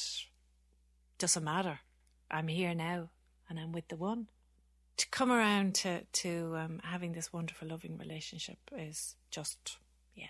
doesn't 1.18 1.44
matter. 1.44 1.80
I'm 2.30 2.48
here 2.48 2.74
now 2.74 3.10
and 3.50 3.60
I'm 3.60 3.72
with 3.72 3.88
the 3.88 3.96
one 3.96 4.28
to 4.98 5.08
come 5.10 5.32
around 5.32 5.76
to 5.76 6.02
to 6.04 6.56
um, 6.58 6.80
having 6.84 7.14
this 7.14 7.32
wonderful, 7.32 7.68
loving 7.68 7.98
relationship 7.98 8.58
is 8.76 9.16
just 9.32 9.78
yeah, 10.16 10.26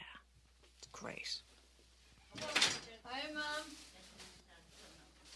it's 0.77 0.87
great. 0.91 1.41
Hi, 3.03 3.21
mum. 3.33 3.43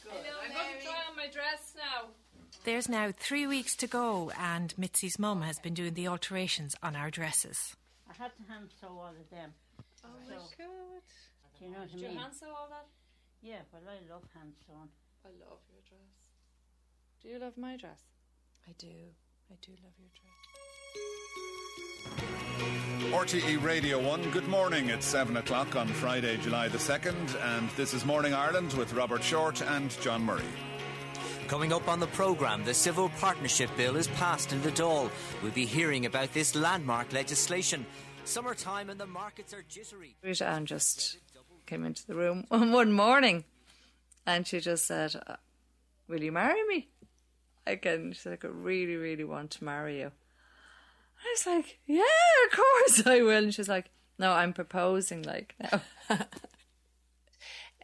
Hello, 0.07 0.21
I'm 0.43 0.51
going 0.51 0.79
to 0.79 0.85
try 0.85 0.99
on 1.09 1.15
my 1.15 1.27
dress 1.27 1.73
now. 1.77 2.09
There's 2.65 2.89
now 2.89 3.11
three 3.17 3.47
weeks 3.47 3.75
to 3.77 3.87
go, 3.87 4.31
and 4.37 4.73
Mitzi's 4.77 5.17
mum 5.17 5.41
has 5.41 5.57
been 5.57 5.73
doing 5.73 5.93
the 5.93 6.07
alterations 6.07 6.75
on 6.83 6.95
our 6.95 7.09
dresses. 7.09 7.75
I 8.09 8.13
had 8.21 8.31
to 8.35 8.51
hand 8.51 8.69
sew 8.79 8.89
all 8.89 9.15
of 9.17 9.29
them. 9.31 9.53
Oh 10.03 10.09
my 10.27 10.35
god! 10.35 11.01
Do 11.57 11.65
you 11.65 11.71
know 11.71 11.79
what 11.79 11.89
I 11.89 11.91
Did 11.91 12.01
mean? 12.01 12.11
you 12.11 12.19
hand 12.19 12.33
sew 12.37 12.47
all 12.49 12.67
that? 12.69 12.85
Yeah, 13.41 13.61
well, 13.71 13.81
I 13.87 14.11
love 14.11 14.23
hand 14.35 14.53
sewing. 14.67 14.89
I 15.25 15.29
love 15.39 15.59
your 15.71 15.81
dress. 15.87 16.11
Do 17.23 17.29
you 17.29 17.39
love 17.39 17.57
my 17.57 17.77
dress? 17.77 18.01
I 18.67 18.73
do. 18.77 18.87
I 18.87 19.55
do 19.61 19.71
love 19.83 19.93
your 19.99 20.09
dress. 20.15 20.31
RTE 23.43 23.63
Radio 23.63 23.99
1, 23.99 24.31
good 24.31 24.47
morning. 24.47 24.89
It's 24.89 25.05
7 25.05 25.37
o'clock 25.37 25.75
on 25.75 25.87
Friday, 25.87 26.37
July 26.37 26.67
the 26.67 26.77
2nd, 26.77 27.35
and 27.57 27.69
this 27.71 27.93
is 27.93 28.05
Morning 28.05 28.33
Ireland 28.33 28.73
with 28.73 28.93
Robert 28.93 29.23
Short 29.23 29.61
and 29.61 29.89
John 30.01 30.23
Murray. 30.23 30.43
Coming 31.47 31.73
up 31.73 31.87
on 31.89 31.99
the 31.99 32.07
programme, 32.07 32.63
the 32.63 32.73
Civil 32.73 33.09
Partnership 33.19 33.69
Bill 33.75 33.97
is 33.97 34.07
passed 34.07 34.53
in 34.53 34.61
the 34.61 34.71
Dáil. 34.71 35.11
We'll 35.43 35.51
be 35.51 35.65
hearing 35.65 36.05
about 36.05 36.31
this 36.33 36.55
landmark 36.55 37.11
legislation. 37.11 37.85
Summertime 38.23 38.89
and 38.89 38.99
the 38.99 39.07
markets 39.07 39.53
are 39.53 39.63
jittery. 39.67 40.15
Rita 40.23 40.47
Ann 40.47 40.65
just 40.65 41.17
came 41.65 41.83
into 41.83 42.07
the 42.07 42.15
room 42.15 42.45
one 42.49 42.93
morning 42.93 43.43
and 44.25 44.47
she 44.47 44.59
just 44.61 44.85
said, 44.87 45.21
uh, 45.27 45.35
Will 46.07 46.23
you 46.23 46.31
marry 46.31 46.63
me? 46.67 46.87
Again, 47.65 48.13
she's 48.13 48.25
like, 48.25 48.45
I 48.45 48.49
really, 48.49 48.95
really 48.95 49.23
want 49.23 49.51
to 49.51 49.63
marry 49.63 49.99
you. 49.99 50.11
I 51.23 51.33
was 51.33 51.45
like, 51.45 51.79
yeah, 51.85 52.03
of 52.45 52.55
course 52.55 53.05
I 53.05 53.21
will. 53.21 53.43
And 53.43 53.53
she's 53.53 53.69
like, 53.69 53.89
no, 54.17 54.31
I'm 54.31 54.53
proposing 54.53 55.23
like 55.23 55.55
now. 55.59 55.81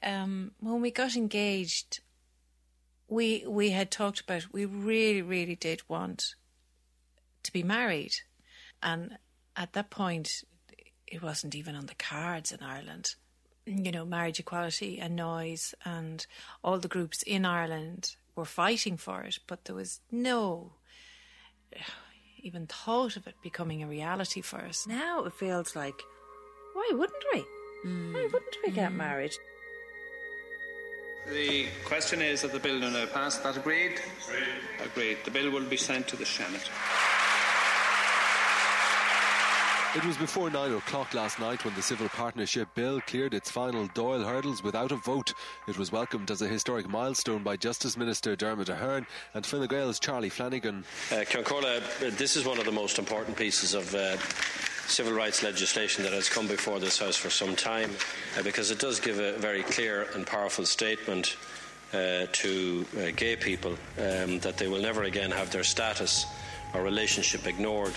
um, 0.04 0.52
when 0.60 0.82
we 0.82 0.92
got 0.92 1.16
engaged, 1.16 2.00
we 3.08 3.44
we 3.48 3.72
had 3.72 3.90
talked 3.90 4.22
about 4.22 4.54
we 4.54 4.66
really, 4.66 5.22
really 5.22 5.56
did 5.56 5.82
want 5.88 6.36
to 7.44 7.52
be 7.52 7.63
married, 7.63 8.13
and 8.84 9.18
at 9.56 9.74
that 9.74 9.90
point, 9.90 10.44
it 11.08 11.24
wasn't 11.24 11.56
even 11.56 11.76
on 11.76 11.88
the 11.88 11.96
cards 11.96 12.52
in 12.52 12.62
Ireland. 12.62 13.16
You 13.66 13.92
know, 13.92 14.06
marriage 14.06 14.40
equality 14.40 15.00
and 15.00 15.16
noise 15.16 15.74
and 15.84 16.26
all 16.63 16.80
the 16.80 16.88
groups 16.88 17.22
in 17.24 17.46
Ireland 17.46 18.16
were 18.38 18.45
fighting 18.45 18.95
for 18.95 19.23
it, 19.23 19.39
but 19.47 19.65
there 19.65 19.76
was 19.76 20.00
no 20.12 20.71
even 22.39 22.67
thought 22.67 23.17
of 23.17 23.28
it 23.28 23.36
becoming 23.43 23.84
a 23.84 23.88
reality 23.88 24.41
for 24.41 24.60
us. 24.60 24.88
Now 24.88 25.26
it 25.26 25.34
feels 25.34 25.76
like, 25.76 26.00
why 26.73 26.89
wouldn't 26.93 27.23
we? 27.34 27.43
Mm. 27.86 28.13
Why 28.13 28.23
wouldn't 28.32 28.58
we 28.65 28.71
get 28.71 28.91
mm. 28.91 28.95
married? 28.95 29.34
The 31.30 31.65
question 31.84 32.21
is 32.21 32.43
that 32.43 32.54
the 32.54 32.60
bill 32.60 32.80
now 32.80 33.06
passed. 33.08 33.43
That 33.43 33.58
agreed? 33.58 34.00
Agreed. 34.28 34.91
Agreed. 34.91 35.17
The 35.26 35.32
bill 35.32 35.52
will 35.52 35.65
be 35.65 35.76
sent 35.76 36.08
to 36.08 36.15
the 36.15 36.26
Senate. 36.26 36.69
It 39.95 40.06
was 40.06 40.17
before 40.17 40.50
nine 40.50 40.73
o'clock 40.73 41.13
last 41.13 41.39
night 41.39 41.63
when 41.63 41.73
the 41.73 41.82
Civil 41.82 42.10
Partnership 42.10 42.67
Bill 42.76 43.00
cleared 43.02 43.34
its 43.34 43.50
final 43.50 43.88
Dáil 43.89 44.23
hurdles 44.23 44.62
without 44.62 44.91
a 44.91 44.97
vote. 44.97 45.34
It 45.67 45.78
was 45.78 45.91
welcomed 45.91 46.30
as 46.30 46.41
a 46.41 46.47
historic 46.47 46.88
milestone 46.89 47.41
by 47.41 47.56
Justice 47.56 47.95
Minister 47.95 48.36
Dermot 48.36 48.69
Ahern 48.69 49.08
and 49.34 49.45
Fine 49.45 49.67
Gael's 49.67 50.00
Charlie 50.00 50.30
Flanagan. 50.30 50.84
Uh, 51.12 51.23
this 52.17 52.36
is 52.36 52.45
one 52.45 52.60
of 52.60 52.65
the 52.65 52.71
most 52.71 53.00
important 53.00 53.38
pieces 53.38 53.73
of 53.73 53.95
uh, 53.95 54.17
civil 54.88 55.13
rights 55.13 55.41
legislation 55.41 56.04
that 56.04 56.13
has 56.13 56.30
come 56.30 56.47
before 56.47 56.80
this 56.80 57.00
House 57.00 57.15
for 57.15 57.30
some 57.30 57.56
time 57.56 57.89
uh, 58.38 58.43
because 58.43 58.71
it 58.71 58.80
does 58.80 59.00
give 59.00 59.19
a 59.19 59.38
very 59.38 59.63
clear 59.63 60.08
and 60.15 60.28
powerful 60.28 60.65
statement 60.65 61.38
uh, 61.93 62.26
to 62.34 62.86
uh, 62.97 63.12
gay 63.15 63.38
people 63.38 63.71
um, 63.97 64.38
that 64.39 64.58
they 64.58 64.67
will 64.67 64.82
never 64.82 65.04
again 65.04 65.32
have 65.32 65.50
their 65.50 65.63
status 65.63 66.26
or 66.73 66.84
relationship 66.84 67.47
ignored. 67.47 67.93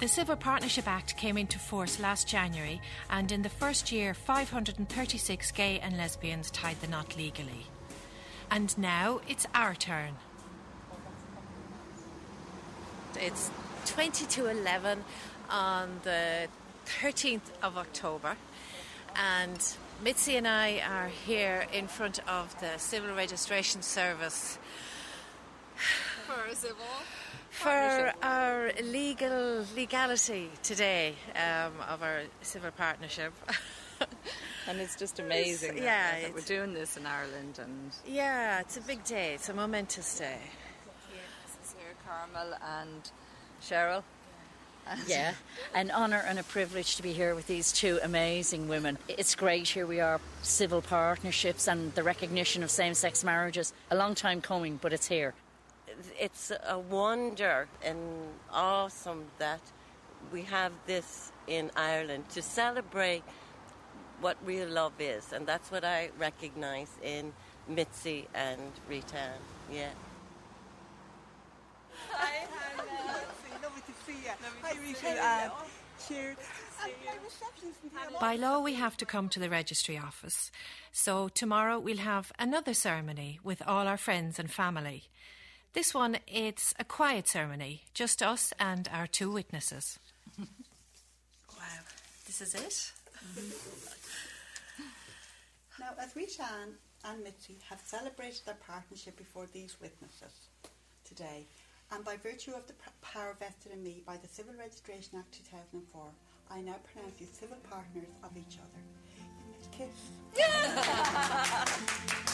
The 0.00 0.08
Civil 0.08 0.34
Partnership 0.36 0.88
Act 0.88 1.16
came 1.16 1.38
into 1.38 1.58
force 1.58 2.00
last 2.00 2.26
January, 2.26 2.80
and 3.08 3.30
in 3.30 3.42
the 3.42 3.48
first 3.48 3.92
year, 3.92 4.12
536 4.12 5.52
gay 5.52 5.78
and 5.78 5.96
lesbians 5.96 6.50
tied 6.50 6.80
the 6.80 6.88
knot 6.88 7.16
legally. 7.16 7.66
And 8.50 8.76
now 8.76 9.20
it's 9.28 9.46
our 9.54 9.74
turn. 9.74 10.14
It's 13.16 13.50
20 13.86 14.26
to 14.26 14.46
11 14.48 15.04
on 15.48 16.00
the 16.02 16.48
13th 16.86 17.52
of 17.62 17.78
October, 17.78 18.36
and 19.14 19.64
Mitzi 20.02 20.36
and 20.36 20.48
I 20.48 20.80
are 20.80 21.08
here 21.08 21.66
in 21.72 21.86
front 21.86 22.18
of 22.28 22.58
the 22.60 22.78
Civil 22.78 23.14
Registration 23.14 23.80
Service 23.80 24.58
For 26.26 26.50
a 26.50 26.54
civil. 26.54 26.84
For 27.54 28.12
our 28.22 28.72
legal 28.82 29.64
legality 29.76 30.50
today 30.62 31.14
um, 31.36 31.72
of 31.88 32.02
our 32.02 32.22
civil 32.42 32.70
partnership. 32.72 33.32
And 34.66 34.80
it's 34.80 34.96
just 34.96 35.18
amazing 35.20 35.76
It's- 35.76 35.84
that, 35.84 35.84
yeah, 35.84 36.20
that 36.28 36.34
we're 36.34 36.40
doing 36.40 36.72
this 36.72 36.96
in 36.96 37.04
Ireland 37.06 37.58
and 37.60 37.92
yeah, 38.06 38.60
it's 38.60 38.76
a 38.78 38.80
big 38.80 39.04
day. 39.04 39.34
It's 39.34 39.48
a 39.50 39.54
momentous 39.54 40.18
day. 40.18 40.38
this 41.46 41.68
is 41.70 41.74
here 41.78 41.94
Carmel 42.06 42.54
and 42.80 43.10
Cheryl. 43.62 44.02
Yeah, 45.06 45.32
an 45.74 45.90
honour 45.90 46.22
and 46.26 46.38
a 46.38 46.42
privilege 46.42 46.96
to 46.96 47.02
be 47.02 47.12
here 47.12 47.34
with 47.34 47.46
these 47.46 47.72
two 47.72 47.98
amazing 48.02 48.68
women. 48.68 48.98
It's 49.08 49.34
great. 49.34 49.68
Here 49.68 49.86
we 49.86 50.00
are, 50.00 50.20
civil 50.42 50.82
partnerships 50.82 51.68
and 51.68 51.94
the 51.94 52.02
recognition 52.02 52.62
of 52.62 52.70
same 52.70 52.92
sex 52.94 53.22
marriages. 53.24 53.72
A 53.90 53.96
long 53.96 54.14
time 54.14 54.40
coming, 54.42 54.78
but 54.82 54.92
it's 54.92 55.06
here. 55.08 55.32
It's 56.18 56.52
a 56.68 56.78
wonder 56.78 57.68
and 57.84 57.98
awesome 58.52 59.26
that 59.38 59.60
we 60.32 60.42
have 60.42 60.72
this 60.86 61.32
in 61.46 61.70
Ireland 61.76 62.28
to 62.30 62.42
celebrate 62.42 63.22
what 64.20 64.36
real 64.44 64.68
love 64.68 64.92
is, 64.98 65.32
and 65.32 65.46
that's 65.46 65.70
what 65.70 65.84
I 65.84 66.10
recognise 66.18 66.90
in 67.02 67.32
Mitzi 67.68 68.26
and 68.34 68.60
Rita 68.88 69.18
Ann. 69.18 69.40
Yeah. 69.70 69.90
Hi, 72.10 72.46
Hannah. 72.76 73.20
Lovely 73.62 73.82
to 73.82 73.92
see 74.06 74.18
you. 74.24 74.30
Hi, 74.62 74.74
Rita. 74.80 75.50
Um, 75.50 75.50
cheers. 76.08 76.36
By 78.20 78.36
law, 78.36 78.60
we 78.60 78.74
have 78.74 78.96
to 78.98 79.06
come 79.06 79.28
to 79.30 79.40
the 79.40 79.48
registry 79.48 79.98
office. 79.98 80.50
So 80.92 81.28
tomorrow 81.28 81.78
we'll 81.78 81.98
have 81.98 82.32
another 82.38 82.74
ceremony 82.74 83.38
with 83.42 83.62
all 83.66 83.86
our 83.86 83.96
friends 83.96 84.38
and 84.38 84.50
family. 84.50 85.04
This 85.74 85.92
one, 85.92 86.18
it's 86.28 86.72
a 86.78 86.84
quiet 86.84 87.26
ceremony, 87.26 87.82
just 87.94 88.22
us 88.22 88.52
and 88.60 88.88
our 88.92 89.06
two 89.08 89.30
witnesses. 89.30 89.98
Wow, 91.56 91.64
this 92.26 92.40
is 92.40 92.54
it. 92.54 92.92
Now, 95.80 95.90
as 96.00 96.14
Rishan 96.14 96.74
and 97.04 97.22
Mitzi 97.24 97.56
have 97.68 97.80
celebrated 97.84 98.42
their 98.46 98.54
partnership 98.66 99.16
before 99.16 99.46
these 99.52 99.76
witnesses 99.80 100.48
today, 101.04 101.46
and 101.92 102.04
by 102.04 102.16
virtue 102.16 102.52
of 102.52 102.66
the 102.68 102.74
power 103.02 103.34
vested 103.38 103.72
in 103.72 103.82
me 103.82 104.02
by 104.06 104.16
the 104.16 104.28
Civil 104.28 104.54
Registration 104.58 105.18
Act 105.18 105.32
2004, 105.32 106.02
I 106.50 106.60
now 106.60 106.76
pronounce 106.92 107.20
you 107.20 107.26
civil 107.32 107.58
partners 107.68 108.08
of 108.22 108.30
each 108.36 108.58
other. 108.58 108.80
You 109.40 109.46
may 109.50 109.66
kiss. 109.76 109.96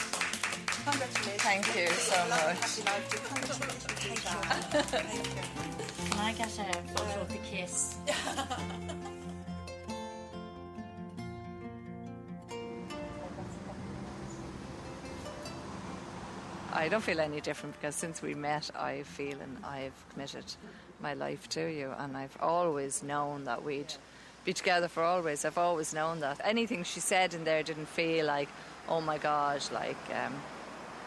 Congratulations. 0.84 1.42
Thank 1.42 1.66
you 1.76 1.86
so 1.88 2.16
much. 2.28 2.40
happy 2.40 2.82
life 2.82 3.08
to 3.10 3.16
you. 3.16 3.22
Congratulations, 3.28 3.84
Rishan. 4.00 4.40
Thank 4.82 5.26
you. 5.26 6.10
Can 6.10 6.20
I 6.20 6.32
get 6.32 6.58
a 6.58 6.72
photo 6.94 7.20
of 7.20 7.28
the 7.28 7.38
kiss? 7.38 7.96
I 16.72 16.88
don't 16.88 17.02
feel 17.02 17.20
any 17.20 17.40
different 17.40 17.74
because 17.78 17.94
since 17.94 18.22
we 18.22 18.34
met, 18.34 18.70
I 18.74 19.02
feel 19.02 19.38
and 19.40 19.58
I've 19.64 19.92
committed 20.12 20.44
my 21.02 21.14
life 21.14 21.48
to 21.50 21.66
you, 21.66 21.92
and 21.98 22.16
I've 22.16 22.36
always 22.40 23.02
known 23.02 23.44
that 23.44 23.64
we'd 23.64 23.92
be 24.44 24.52
together 24.52 24.88
for 24.88 25.02
always. 25.02 25.44
I've 25.44 25.58
always 25.58 25.92
known 25.92 26.20
that. 26.20 26.40
Anything 26.44 26.84
she 26.84 27.00
said 27.00 27.34
in 27.34 27.44
there 27.44 27.62
didn't 27.62 27.88
feel 27.88 28.24
like, 28.26 28.48
oh 28.88 29.00
my 29.00 29.18
God, 29.18 29.62
like, 29.72 29.98
um, 30.14 30.34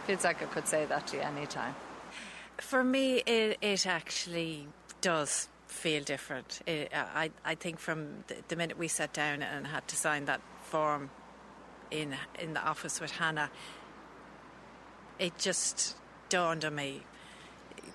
feels 0.06 0.24
like 0.24 0.42
I 0.42 0.46
could 0.46 0.68
say 0.68 0.86
that 0.86 1.08
to 1.08 1.18
you 1.18 1.24
any 1.24 1.46
time. 1.46 1.76
For 2.58 2.84
me, 2.84 3.18
it, 3.26 3.58
it 3.62 3.88
actually 3.88 4.68
does 5.02 5.50
feel 5.68 6.04
different. 6.04 6.62
It, 6.66 6.92
I, 6.94 7.32
I 7.44 7.56
think 7.56 7.80
from 7.80 8.24
the, 8.28 8.36
the 8.48 8.56
minute 8.56 8.78
we 8.78 8.88
sat 8.88 9.12
down 9.14 9.42
and 9.42 9.68
had 9.68 9.88
to 9.88 9.96
sign 9.96 10.26
that 10.26 10.42
form 10.64 11.10
in 11.92 12.16
in 12.40 12.54
the 12.54 12.62
office 12.62 13.02
with 13.02 13.12
Hannah, 13.12 13.50
it 15.20 15.38
just 15.38 15.96
dawned 16.30 16.66
on 16.66 16.76
me 16.76 17.04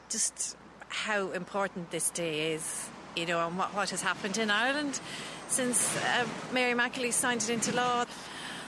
just 0.08 0.56
how 0.88 1.30
important 1.32 1.90
this 1.90 2.10
day 2.10 2.52
is, 2.52 2.88
you 3.16 3.26
know, 3.26 3.46
and 3.46 3.58
what, 3.58 3.74
what 3.74 3.90
has 3.90 4.02
happened 4.02 4.38
in 4.38 4.50
Ireland 4.50 5.00
since 5.48 5.96
uh, 5.98 6.26
Mary 6.52 6.74
McAleese 6.74 7.14
signed 7.14 7.42
it 7.42 7.50
into 7.50 7.74
law. 7.74 8.04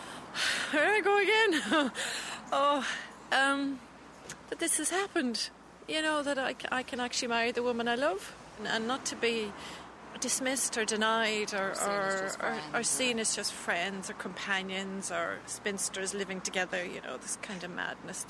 Here 0.72 0.81
I 0.81 1.00
go 1.00 1.18
again. 1.18 1.92
oh, 2.53 2.87
um, 3.32 3.80
that 4.48 4.58
this 4.58 4.78
has 4.78 4.90
happened. 4.90 5.50
You 5.88 6.02
know, 6.02 6.22
that 6.22 6.38
I 6.38 6.82
can 6.82 7.00
actually 7.00 7.28
marry 7.28 7.50
the 7.50 7.64
woman 7.64 7.88
I 7.88 7.96
love 7.96 8.32
and, 8.58 8.68
and 8.68 8.86
not 8.86 9.04
to 9.06 9.16
be 9.16 9.50
dismissed 10.20 10.76
or 10.76 10.84
denied 10.84 11.52
or, 11.54 11.74
Seen 11.74 11.88
as 11.90 12.14
or, 12.14 12.20
just 12.22 12.36
or, 12.36 12.40
friends, 12.40 12.62
or 12.74 12.82
seen 12.82 13.18
as 13.18 13.36
just 13.36 13.52
friends 13.52 14.10
or 14.10 14.12
companions 14.14 15.10
or 15.10 15.38
spinsters 15.46 16.14
living 16.14 16.40
together, 16.40 16.84
you 16.84 17.00
know, 17.00 17.16
this 17.16 17.38
kind 17.42 17.64
of 17.64 17.70
madness. 17.74 18.26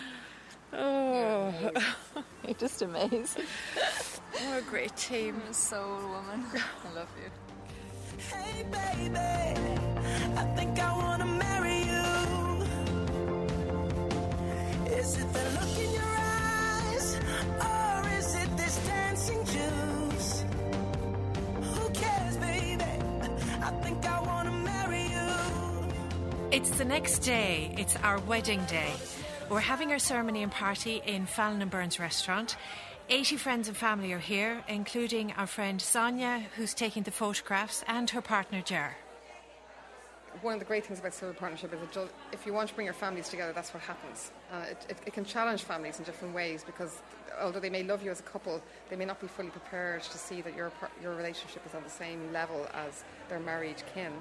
Oh, 0.73 1.53
You're 2.45 2.55
just 2.55 2.83
amazing. 2.83 3.45
what 4.45 4.59
a 4.59 4.63
great 4.63 4.97
team. 4.97 5.41
soul 5.53 5.99
woman. 6.09 6.45
I 6.55 6.95
love 6.95 7.09
you. 7.23 7.31
Hey, 8.19 8.63
baby, 8.63 9.19
I 10.37 10.45
think 10.57 10.79
I 10.79 10.97
wanna 10.97 11.27
marry 11.27 11.83
you. 11.85 12.40
Is 15.01 15.17
it 15.17 15.33
the 15.33 15.45
look 15.59 15.79
in 15.79 15.93
your 15.95 16.03
eyes, 16.03 17.17
or 17.65 18.19
is 18.19 18.35
it 18.35 18.57
this 18.59 18.77
dancing 18.87 19.43
juice? 19.47 20.45
Who 21.75 21.89
cares, 21.91 22.37
baby? 22.37 22.85
I 23.63 23.71
think 23.83 24.05
I 24.05 24.21
wanna 24.21 24.51
marry 24.51 25.05
you. 25.05 25.31
It's 26.51 26.69
the 26.73 26.85
next 26.85 27.21
day. 27.21 27.75
It's 27.79 27.97
our 27.97 28.19
wedding 28.21 28.63
day. 28.67 28.93
We're 29.49 29.61
having 29.61 29.91
our 29.91 29.99
ceremony 29.99 30.43
and 30.43 30.53
party 30.53 31.01
in 31.07 31.25
Fallon 31.25 31.63
and 31.63 31.71
Byrne's 31.71 31.99
restaurant. 31.99 32.59
80 33.09 33.39
friends 33.39 33.69
and 33.69 33.77
family 33.77 34.13
are 34.13 34.19
here, 34.19 34.63
including 34.69 35.33
our 35.33 35.47
friend 35.47 35.81
Sonia, 35.81 36.45
who's 36.57 36.75
taking 36.75 37.05
the 37.05 37.11
photographs, 37.11 37.83
and 37.89 38.11
her 38.11 38.21
partner 38.21 38.61
Jer. 38.61 38.97
One 40.43 40.55
of 40.55 40.61
the 40.61 40.67
great 40.67 40.87
things 40.87 40.99
about 40.99 41.15
civil 41.15 41.35
partnership 41.35 41.73
is 41.73 41.81
that 41.95 42.09
if 42.33 42.47
you 42.47 42.53
want 42.53 42.69
to 42.69 42.75
bring 42.75 42.85
your 42.85 42.95
families 42.95 43.29
together, 43.29 43.53
that's 43.53 43.73
what 43.75 43.83
happens. 43.83 44.31
Uh, 44.53 44.65
it, 44.71 44.87
it, 44.89 44.99
it 45.07 45.13
can 45.13 45.25
challenge 45.25 45.65
families 45.65 45.99
in 45.99 46.05
different 46.05 46.35
ways 46.35 46.65
because 46.65 47.03
although 47.41 47.61
they 47.61 47.71
may 47.71 47.83
love 47.83 48.03
you 48.03 48.11
as 48.11 48.21
a 48.21 48.25
couple, 48.25 48.63
they 48.89 48.97
may 48.97 49.05
not 49.05 49.21
be 49.21 49.27
fully 49.27 49.51
prepared 49.51 50.03
to 50.03 50.19
see 50.19 50.41
that 50.43 50.55
your 50.55 50.73
your 51.03 51.15
relationship 51.15 51.65
is 51.67 51.75
on 51.75 51.83
the 51.83 51.91
same 51.91 52.33
level 52.33 52.67
as 52.75 53.05
their 53.29 53.41
married 53.41 53.83
kin. 53.95 54.13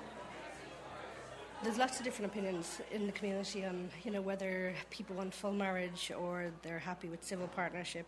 There's 1.63 1.77
lots 1.77 1.99
of 1.99 2.05
different 2.05 2.31
opinions 2.31 2.79
in 2.91 3.05
the 3.05 3.11
community 3.11 3.65
on 3.65 3.89
you 4.03 4.11
know 4.11 4.21
whether 4.21 4.73
people 4.89 5.15
want 5.15 5.33
full 5.33 5.53
marriage 5.53 6.11
or 6.17 6.51
they're 6.63 6.79
happy 6.79 7.09
with 7.09 7.23
civil 7.23 7.47
partnership. 7.47 8.07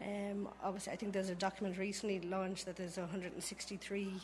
Um, 0.00 0.48
obviously, 0.62 0.92
I 0.92 0.96
think 0.96 1.12
there's 1.12 1.28
a 1.28 1.34
document 1.34 1.78
recently 1.78 2.20
launched 2.20 2.66
that 2.66 2.76
there's 2.76 2.96
163 2.96 4.20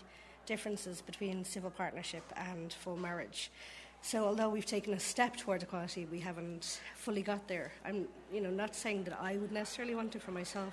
differences 0.49 1.03
between 1.03 1.45
civil 1.45 1.71
partnership 1.71 2.25
and 2.35 2.73
full 2.73 2.97
marriage. 2.97 3.51
So, 4.01 4.25
although 4.25 4.49
we've 4.49 4.65
taken 4.65 4.95
a 4.95 4.99
step 4.99 5.37
toward 5.37 5.63
equality, 5.63 6.07
we 6.11 6.21
haven't 6.21 6.81
fully 6.97 7.21
got 7.21 7.47
there. 7.47 7.71
I'm, 7.85 8.09
you 8.33 8.41
know, 8.41 8.51
not 8.51 8.75
saying 8.75 9.05
that 9.05 9.19
I 9.21 9.37
would 9.37 9.53
necessarily 9.53 9.95
want 9.95 10.17
it 10.17 10.23
for 10.23 10.31
myself, 10.31 10.73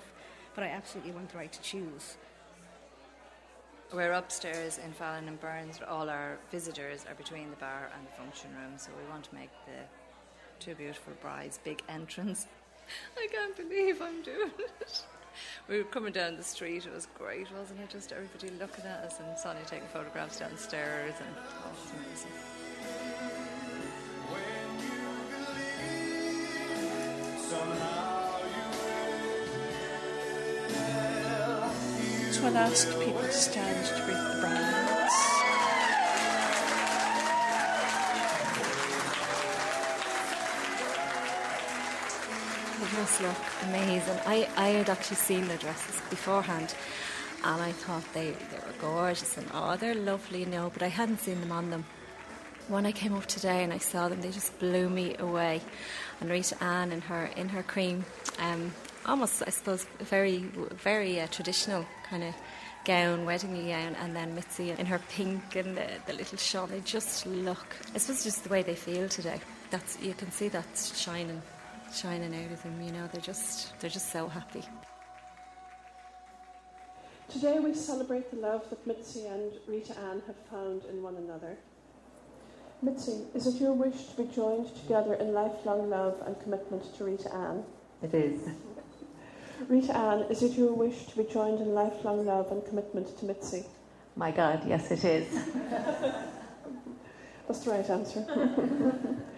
but 0.54 0.64
I 0.64 0.68
absolutely 0.68 1.12
want 1.12 1.28
the 1.28 1.36
right 1.36 1.52
to 1.52 1.60
choose. 1.60 2.16
We're 3.92 4.12
upstairs 4.12 4.78
in 4.78 4.92
Fallon 4.92 5.28
and 5.28 5.38
Byrne's. 5.40 5.78
All 5.86 6.08
our 6.08 6.38
visitors 6.50 7.04
are 7.08 7.14
between 7.14 7.50
the 7.50 7.56
bar 7.56 7.90
and 7.94 8.06
the 8.06 8.12
function 8.12 8.50
room, 8.58 8.78
so 8.78 8.90
we 8.98 9.08
want 9.10 9.24
to 9.24 9.34
make 9.34 9.50
the 9.66 9.80
two 10.58 10.74
beautiful 10.74 11.12
brides' 11.20 11.60
big 11.62 11.82
entrance. 11.88 12.46
I 13.18 13.28
can't 13.30 13.56
believe 13.56 14.00
I'm 14.00 14.22
doing 14.22 14.52
it. 14.80 15.04
We 15.68 15.78
were 15.78 15.84
coming 15.84 16.12
down 16.12 16.36
the 16.36 16.42
street. 16.42 16.86
It 16.86 16.92
was 16.92 17.08
great, 17.18 17.50
wasn't 17.52 17.80
it? 17.80 17.90
Just 17.90 18.12
everybody 18.12 18.50
looking 18.58 18.84
at 18.84 19.04
us 19.04 19.20
and 19.20 19.38
Sonia 19.38 19.62
taking 19.66 19.88
photographs 19.88 20.38
downstairs, 20.38 21.14
and 21.18 21.36
oh, 21.38 21.68
it 21.68 21.76
was 21.82 21.92
amazing. 21.92 22.32
So 32.32 32.46
I'll 32.46 32.56
ask 32.58 32.88
people 33.00 33.22
to 33.22 33.32
stand 33.32 33.86
to 33.86 33.94
greet 34.04 34.14
the 34.14 34.40
brides. 34.40 34.85
The 42.96 43.02
dress 43.02 43.20
look 43.20 43.68
amazing. 43.68 44.18
I, 44.24 44.48
I 44.56 44.68
had 44.68 44.88
actually 44.88 45.16
seen 45.16 45.46
the 45.48 45.56
dresses 45.58 46.00
beforehand 46.08 46.74
and 47.44 47.60
I 47.60 47.70
thought 47.72 48.02
they, 48.14 48.30
they 48.30 48.56
were 48.56 48.72
gorgeous 48.80 49.36
and 49.36 49.46
oh, 49.52 49.76
they're 49.76 49.94
lovely, 49.94 50.40
you 50.40 50.46
know, 50.46 50.70
but 50.72 50.82
I 50.82 50.88
hadn't 50.88 51.20
seen 51.20 51.38
them 51.40 51.52
on 51.52 51.68
them. 51.68 51.84
When 52.68 52.86
I 52.86 52.92
came 52.92 53.12
up 53.12 53.26
today 53.26 53.62
and 53.62 53.70
I 53.70 53.76
saw 53.76 54.08
them, 54.08 54.22
they 54.22 54.30
just 54.30 54.58
blew 54.58 54.88
me 54.88 55.14
away. 55.18 55.60
And 56.22 56.30
Rita 56.30 56.56
Ann 56.64 56.90
in 56.90 57.02
her 57.02 57.26
in 57.36 57.50
her 57.50 57.62
cream, 57.62 58.06
um, 58.38 58.72
almost 59.04 59.42
I 59.46 59.50
suppose 59.50 59.84
very 59.98 60.38
very 60.82 61.20
uh, 61.20 61.26
traditional 61.26 61.84
kind 62.08 62.24
of 62.24 62.34
gown, 62.86 63.26
wedding 63.26 63.68
gown, 63.68 63.94
and 63.96 64.16
then 64.16 64.34
Mitzi 64.34 64.70
in 64.70 64.86
her 64.86 65.00
pink 65.10 65.54
and 65.54 65.76
the, 65.76 65.86
the 66.06 66.14
little 66.14 66.38
shawl. 66.38 66.66
They 66.66 66.80
just 66.80 67.26
look. 67.26 67.76
I 67.94 67.98
suppose 67.98 68.24
just 68.24 68.44
the 68.44 68.48
way 68.48 68.62
they 68.62 68.74
feel 68.74 69.06
today. 69.06 69.38
That's 69.70 70.00
you 70.00 70.14
can 70.14 70.30
see 70.30 70.48
that's 70.48 70.98
shining, 70.98 71.42
shining 71.92 72.34
out 72.34 72.52
of 72.52 72.62
them. 72.62 72.80
You 72.82 72.92
know, 72.92 73.08
they're 73.12 73.20
just 73.20 73.78
they're 73.80 73.90
just 73.90 74.10
so 74.10 74.28
happy. 74.28 74.62
Today 77.28 77.58
we 77.58 77.74
celebrate 77.74 78.30
the 78.30 78.36
love 78.36 78.68
that 78.70 78.86
Mitzi 78.86 79.26
and 79.26 79.52
Rita 79.66 79.98
Ann 79.98 80.22
have 80.26 80.36
found 80.50 80.84
in 80.84 81.02
one 81.02 81.16
another. 81.16 81.56
Mitzi, 82.82 83.24
is 83.34 83.46
it 83.46 83.60
your 83.60 83.72
wish 83.72 84.06
to 84.06 84.22
be 84.22 84.32
joined 84.32 84.74
together 84.76 85.14
in 85.14 85.32
lifelong 85.32 85.90
love 85.90 86.22
and 86.26 86.38
commitment 86.40 86.94
to 86.96 87.04
Rita 87.04 87.34
Ann? 87.34 87.64
It 88.02 88.14
is. 88.14 88.48
Rita 89.68 89.96
Ann, 89.96 90.26
is 90.30 90.42
it 90.42 90.52
your 90.52 90.72
wish 90.72 91.06
to 91.06 91.16
be 91.16 91.24
joined 91.24 91.60
in 91.60 91.74
lifelong 91.74 92.26
love 92.26 92.52
and 92.52 92.64
commitment 92.66 93.18
to 93.18 93.24
Mitzi? 93.24 93.64
My 94.14 94.30
God, 94.30 94.62
yes, 94.66 94.90
it 94.90 95.04
is. 95.04 95.26
That's 97.48 97.60
the 97.60 97.70
right 97.70 97.88
answer. 97.90 99.16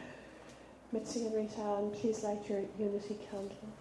Mitzi 0.90 1.26
and 1.26 1.34
Rita 1.34 1.60
Ann, 1.60 1.90
please 1.90 2.24
light 2.24 2.48
your 2.48 2.62
unity 2.78 3.18
candle. 3.30 3.77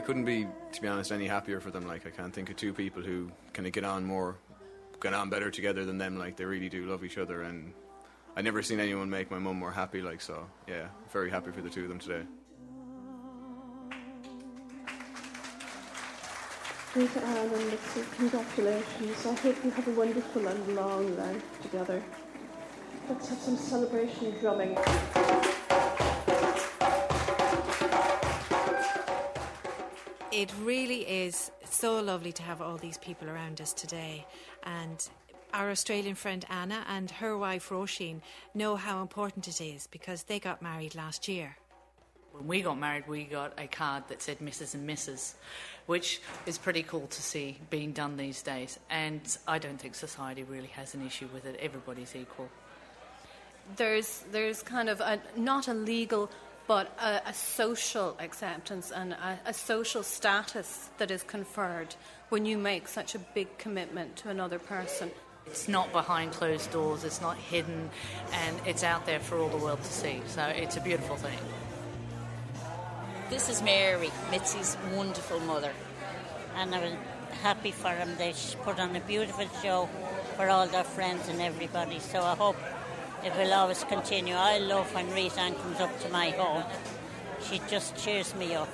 I 0.00 0.02
couldn't 0.02 0.24
be, 0.24 0.46
to 0.72 0.80
be 0.80 0.88
honest, 0.88 1.12
any 1.12 1.26
happier 1.26 1.60
for 1.60 1.70
them. 1.70 1.86
Like 1.86 2.06
I 2.06 2.10
can't 2.10 2.32
think 2.32 2.48
of 2.48 2.56
two 2.56 2.72
people 2.72 3.02
who 3.02 3.30
kind 3.52 3.66
of 3.66 3.74
get 3.74 3.84
on 3.84 4.02
more, 4.02 4.38
get 4.98 5.12
on 5.12 5.28
better 5.28 5.50
together 5.50 5.84
than 5.84 5.98
them. 5.98 6.16
Like 6.16 6.36
they 6.36 6.46
really 6.46 6.70
do 6.70 6.86
love 6.86 7.04
each 7.04 7.18
other, 7.18 7.42
and 7.42 7.74
I 8.34 8.40
never 8.40 8.62
seen 8.62 8.80
anyone 8.80 9.10
make 9.10 9.30
my 9.30 9.38
mum 9.38 9.58
more 9.58 9.70
happy. 9.70 10.00
Like 10.00 10.22
so, 10.22 10.46
yeah, 10.66 10.86
very 11.12 11.28
happy 11.28 11.50
for 11.50 11.60
the 11.60 11.68
two 11.68 11.82
of 11.82 11.90
them 11.90 11.98
today. 11.98 12.22
Rita 16.94 17.22
Ann 17.22 17.50
and 17.52 18.10
congratulations. 18.16 19.26
I 19.26 19.34
hope 19.34 19.62
you 19.62 19.70
have 19.70 19.86
a 19.86 19.90
wonderful 19.90 20.46
and 20.46 20.76
long 20.76 21.14
life 21.18 21.60
together. 21.60 22.02
Let's 23.06 23.28
have 23.28 23.38
some 23.38 23.58
celebration 23.58 24.34
drumming. 24.40 24.78
It 30.40 30.50
really 30.62 31.02
is 31.02 31.50
so 31.68 32.00
lovely 32.00 32.32
to 32.32 32.42
have 32.42 32.62
all 32.62 32.78
these 32.78 32.96
people 32.96 33.28
around 33.28 33.60
us 33.60 33.74
today. 33.74 34.24
And 34.62 35.06
our 35.52 35.70
Australian 35.70 36.14
friend 36.14 36.46
Anna 36.48 36.82
and 36.88 37.10
her 37.10 37.36
wife 37.36 37.68
Roisin 37.68 38.22
know 38.54 38.76
how 38.76 39.02
important 39.02 39.48
it 39.48 39.60
is 39.60 39.86
because 39.88 40.22
they 40.22 40.38
got 40.38 40.62
married 40.62 40.94
last 40.94 41.28
year. 41.28 41.58
When 42.32 42.46
we 42.46 42.62
got 42.62 42.78
married, 42.78 43.06
we 43.06 43.24
got 43.24 43.52
a 43.58 43.66
card 43.66 44.04
that 44.08 44.22
said 44.22 44.38
Mrs. 44.38 44.72
and 44.72 44.88
Mrs., 44.88 45.34
which 45.84 46.22
is 46.46 46.56
pretty 46.56 46.84
cool 46.84 47.06
to 47.08 47.20
see 47.20 47.58
being 47.68 47.92
done 47.92 48.16
these 48.16 48.40
days. 48.40 48.78
And 48.88 49.20
I 49.46 49.58
don't 49.58 49.78
think 49.78 49.94
society 49.94 50.44
really 50.44 50.68
has 50.68 50.94
an 50.94 51.06
issue 51.06 51.28
with 51.34 51.44
it. 51.44 51.56
Everybody's 51.60 52.16
equal. 52.16 52.48
there's 53.76 54.24
there's 54.32 54.62
kind 54.62 54.88
of 54.88 55.00
a, 55.00 55.20
not 55.36 55.68
a 55.68 55.74
legal 55.74 56.30
but 56.70 56.96
a, 57.02 57.20
a 57.28 57.34
social 57.34 58.16
acceptance 58.20 58.92
and 58.92 59.12
a, 59.12 59.40
a 59.44 59.52
social 59.52 60.04
status 60.04 60.88
that 60.98 61.10
is 61.10 61.24
conferred 61.24 61.96
when 62.28 62.46
you 62.46 62.56
make 62.56 62.86
such 62.86 63.16
a 63.16 63.18
big 63.18 63.48
commitment 63.58 64.14
to 64.14 64.28
another 64.28 64.60
person. 64.60 65.10
It's 65.46 65.66
not 65.66 65.90
behind 65.90 66.30
closed 66.30 66.70
doors, 66.70 67.02
it's 67.02 67.20
not 67.20 67.36
hidden, 67.36 67.90
and 68.32 68.56
it's 68.66 68.84
out 68.84 69.04
there 69.04 69.18
for 69.18 69.36
all 69.36 69.48
the 69.48 69.56
world 69.56 69.82
to 69.82 69.92
see. 69.92 70.22
So 70.28 70.44
it's 70.44 70.76
a 70.76 70.80
beautiful 70.80 71.16
thing. 71.16 71.40
This 73.30 73.48
is 73.48 73.60
Mary, 73.62 74.12
Mitzi's 74.30 74.76
wonderful 74.94 75.40
mother. 75.40 75.72
and 76.54 76.72
I 76.72 76.78
was 76.78 76.92
happy 77.42 77.72
for 77.72 77.92
them. 77.96 78.14
They 78.16 78.32
put 78.62 78.78
on 78.78 78.94
a 78.94 79.00
beautiful 79.00 79.48
show 79.60 79.88
for 80.36 80.48
all 80.48 80.68
their 80.68 80.84
friends 80.84 81.26
and 81.26 81.40
everybody. 81.40 81.98
So 81.98 82.22
I 82.22 82.36
hope 82.36 82.54
it 83.24 83.36
will 83.36 83.52
always 83.52 83.84
continue. 83.84 84.34
I 84.34 84.58
love 84.58 84.94
when 84.94 85.10
Rita 85.12 85.40
Ann 85.40 85.54
comes 85.54 85.80
up 85.80 86.00
to 86.00 86.08
my 86.08 86.30
home. 86.30 86.64
She 87.48 87.60
just 87.68 87.96
cheers 87.96 88.34
me 88.34 88.54
up. 88.54 88.68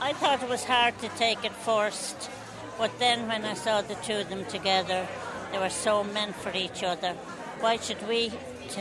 I 0.00 0.12
thought 0.12 0.42
it 0.42 0.48
was 0.48 0.64
hard 0.64 0.98
to 0.98 1.08
take 1.10 1.44
it 1.44 1.52
first, 1.52 2.30
but 2.78 2.98
then 2.98 3.28
when 3.28 3.44
I 3.44 3.54
saw 3.54 3.82
the 3.82 3.94
two 3.96 4.16
of 4.16 4.28
them 4.28 4.44
together, 4.46 5.06
they 5.52 5.58
were 5.58 5.70
so 5.70 6.02
meant 6.02 6.34
for 6.34 6.52
each 6.54 6.82
other. 6.82 7.14
Why 7.60 7.76
should 7.76 8.08
we 8.08 8.32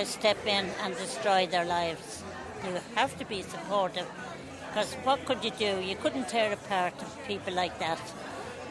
step 0.04 0.46
in 0.46 0.70
and 0.82 0.96
destroy 0.96 1.48
their 1.48 1.66
lives? 1.66 2.24
You 2.66 2.80
have 2.96 3.18
to 3.20 3.26
be 3.26 3.42
supportive 3.42 4.08
because 4.68 4.94
what 5.04 5.26
could 5.26 5.44
you 5.44 5.52
do? 5.52 5.82
You 5.82 5.96
couldn't 5.96 6.30
tear 6.30 6.54
apart 6.54 6.94
people 7.28 7.54
like 7.54 7.78
that. 7.80 8.00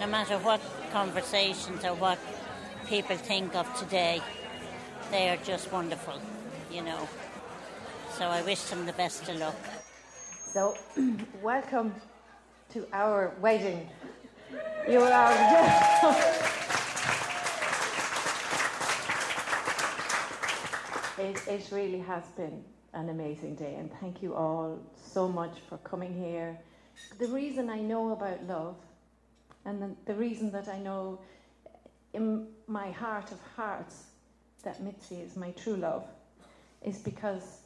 No 0.00 0.06
matter 0.06 0.38
what 0.38 0.60
conversations 0.92 1.84
or 1.84 1.94
what 1.94 2.18
people 2.86 3.16
think 3.16 3.54
of 3.54 3.66
today, 3.78 4.22
they 5.10 5.28
are 5.28 5.36
just 5.38 5.72
wonderful, 5.72 6.20
you 6.70 6.82
know. 6.82 7.08
So 8.12 8.26
I 8.26 8.42
wish 8.42 8.62
them 8.64 8.86
the 8.86 8.92
best 8.92 9.28
of 9.28 9.38
luck. 9.38 9.56
So, 10.52 10.76
welcome 11.42 11.92
to 12.72 12.86
our 12.92 13.34
wedding. 13.40 13.88
You 14.88 15.00
are. 15.00 15.32
it, 21.18 21.48
it 21.48 21.68
really 21.72 22.00
has 22.00 22.24
been 22.36 22.62
an 22.92 23.08
amazing 23.08 23.56
day, 23.56 23.74
and 23.76 23.90
thank 24.00 24.22
you 24.22 24.34
all 24.34 24.78
so 24.96 25.28
much 25.28 25.58
for 25.68 25.78
coming 25.78 26.14
here. 26.14 26.56
The 27.18 27.26
reason 27.28 27.68
I 27.68 27.80
know 27.80 28.12
about 28.12 28.46
love, 28.46 28.76
and 29.64 29.82
the, 29.82 29.90
the 30.06 30.14
reason 30.14 30.52
that 30.52 30.68
I 30.68 30.78
know 30.78 31.18
in 32.12 32.46
my 32.66 32.90
heart 32.90 33.32
of 33.32 33.38
hearts 33.56 34.09
that 34.62 34.82
Mitzi 34.82 35.16
is 35.16 35.36
my 35.36 35.50
true 35.52 35.76
love, 35.76 36.04
is 36.84 36.98
because 36.98 37.58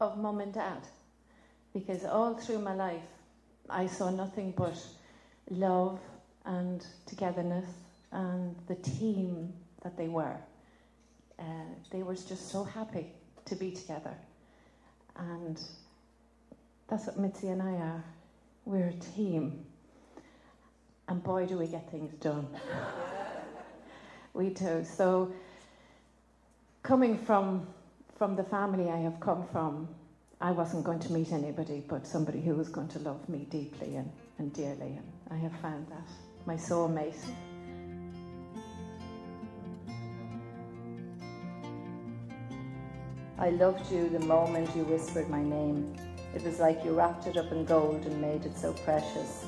of 0.00 0.18
mum 0.18 0.40
and 0.40 0.52
dad. 0.52 0.80
Because 1.72 2.04
all 2.04 2.34
through 2.34 2.58
my 2.58 2.74
life, 2.74 3.02
I 3.68 3.86
saw 3.86 4.10
nothing 4.10 4.52
but 4.56 4.76
love 5.50 6.00
and 6.44 6.84
togetherness 7.06 7.68
and 8.12 8.56
the 8.66 8.74
team 8.76 9.52
that 9.82 9.96
they 9.96 10.08
were. 10.08 10.36
Uh, 11.38 11.44
they 11.90 12.02
were 12.02 12.14
just 12.14 12.50
so 12.50 12.64
happy 12.64 13.06
to 13.46 13.54
be 13.54 13.70
together. 13.70 14.14
And 15.16 15.60
that's 16.88 17.06
what 17.06 17.18
Mitzi 17.18 17.48
and 17.48 17.62
I 17.62 17.72
are. 17.72 18.04
We're 18.64 18.88
a 18.88 18.92
team. 19.16 19.64
And 21.08 21.22
boy, 21.22 21.46
do 21.46 21.58
we 21.58 21.66
get 21.66 21.90
things 21.90 22.12
done. 22.14 22.46
we 24.34 24.50
do. 24.50 24.84
So, 24.84 25.32
coming 26.82 27.18
from, 27.18 27.66
from 28.16 28.36
the 28.36 28.44
family 28.44 28.90
I 28.90 28.98
have 28.98 29.20
come 29.20 29.46
from, 29.52 29.88
I 30.40 30.52
wasn't 30.52 30.84
going 30.84 31.00
to 31.00 31.12
meet 31.12 31.32
anybody 31.32 31.84
but 31.86 32.06
somebody 32.06 32.40
who 32.40 32.54
was 32.54 32.68
going 32.68 32.88
to 32.88 32.98
love 33.00 33.28
me 33.28 33.46
deeply 33.50 33.96
and, 33.96 34.10
and 34.38 34.52
dearly. 34.52 34.98
And 34.98 35.12
I 35.30 35.36
have 35.36 35.52
found 35.60 35.86
that. 35.88 36.08
My 36.46 36.54
soulmate. 36.54 37.14
I 43.38 43.50
loved 43.50 43.90
you 43.92 44.08
the 44.08 44.20
moment 44.20 44.74
you 44.74 44.84
whispered 44.84 45.28
my 45.28 45.42
name. 45.42 45.94
It 46.34 46.42
was 46.42 46.58
like 46.58 46.84
you 46.84 46.94
wrapped 46.94 47.26
it 47.26 47.36
up 47.36 47.52
in 47.52 47.64
gold 47.64 48.06
and 48.06 48.20
made 48.20 48.46
it 48.46 48.56
so 48.56 48.72
precious. 48.72 49.44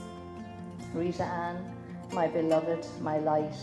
Rita 0.92 1.24
Ann, 1.24 1.74
my 2.12 2.26
beloved, 2.26 2.86
my 3.00 3.18
light, 3.18 3.54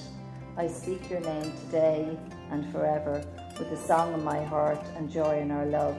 I 0.58 0.68
speak 0.68 1.10
your 1.10 1.20
name 1.22 1.52
today 1.66 2.18
and 2.52 2.72
forever 2.72 3.24
with 3.60 3.72
a 3.72 3.78
song 3.78 4.14
in 4.14 4.24
my 4.24 4.44
heart 4.44 4.84
and 4.96 5.12
joy 5.12 5.40
in 5.40 5.52
our 5.52 5.66
love. 5.66 5.98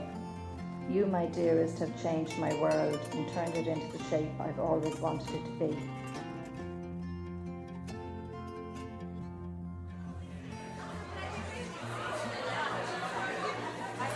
You, 0.88 1.06
my 1.06 1.26
dearest, 1.26 1.78
have 1.78 2.02
changed 2.02 2.36
my 2.38 2.52
world 2.54 2.98
and 3.12 3.28
turned 3.32 3.54
it 3.54 3.66
into 3.66 3.96
the 3.96 4.02
shape 4.04 4.30
I've 4.40 4.58
always 4.58 4.96
wanted 4.96 5.28
it 5.34 5.44
to 5.44 5.50
be. 5.52 5.78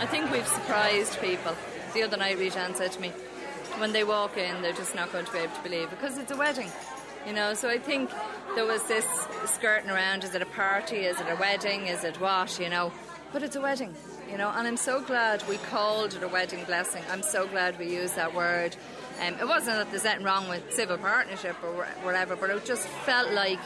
I 0.00 0.06
think 0.06 0.30
we've 0.32 0.46
surprised 0.48 1.20
people. 1.20 1.54
The 1.94 2.02
other 2.02 2.16
night, 2.16 2.38
Rita 2.38 2.72
said 2.74 2.92
to 2.92 3.00
me, 3.00 3.10
when 3.78 3.92
they 3.92 4.04
walk 4.04 4.36
in, 4.36 4.62
they're 4.62 4.72
just 4.72 4.94
not 4.94 5.12
going 5.12 5.24
to 5.26 5.32
be 5.32 5.38
able 5.38 5.54
to 5.54 5.62
believe 5.62 5.90
because 5.90 6.18
it's 6.18 6.32
a 6.32 6.36
wedding, 6.36 6.70
you 7.26 7.32
know. 7.32 7.54
So 7.54 7.68
I 7.68 7.78
think 7.78 8.10
there 8.54 8.66
was 8.66 8.82
this 8.84 9.06
skirting 9.46 9.90
around: 9.90 10.24
is 10.24 10.34
it 10.34 10.42
a 10.42 10.46
party? 10.46 10.98
Is 10.98 11.20
it 11.20 11.26
a 11.28 11.36
wedding? 11.36 11.86
Is 11.86 12.04
it 12.04 12.20
what? 12.20 12.58
You 12.60 12.68
know, 12.68 12.92
but 13.34 13.42
it's 13.42 13.56
a 13.56 13.60
wedding, 13.60 13.92
you 14.30 14.38
know. 14.38 14.48
And 14.54 14.66
I'm 14.66 14.76
so 14.76 15.02
glad 15.02 15.46
we 15.48 15.56
called 15.56 16.14
it 16.14 16.22
a 16.22 16.28
wedding 16.28 16.64
blessing. 16.64 17.02
I'm 17.10 17.20
so 17.20 17.48
glad 17.48 17.76
we 17.80 17.92
used 17.92 18.14
that 18.14 18.32
word. 18.32 18.76
Um, 19.20 19.34
it 19.40 19.46
wasn't 19.46 19.76
that 19.76 19.90
there's 19.90 20.04
anything 20.04 20.24
wrong 20.24 20.48
with 20.48 20.72
civil 20.72 20.96
partnership 20.96 21.56
or 21.64 21.84
whatever, 22.04 22.36
but 22.36 22.48
it 22.50 22.64
just 22.64 22.86
felt 22.86 23.32
like 23.32 23.58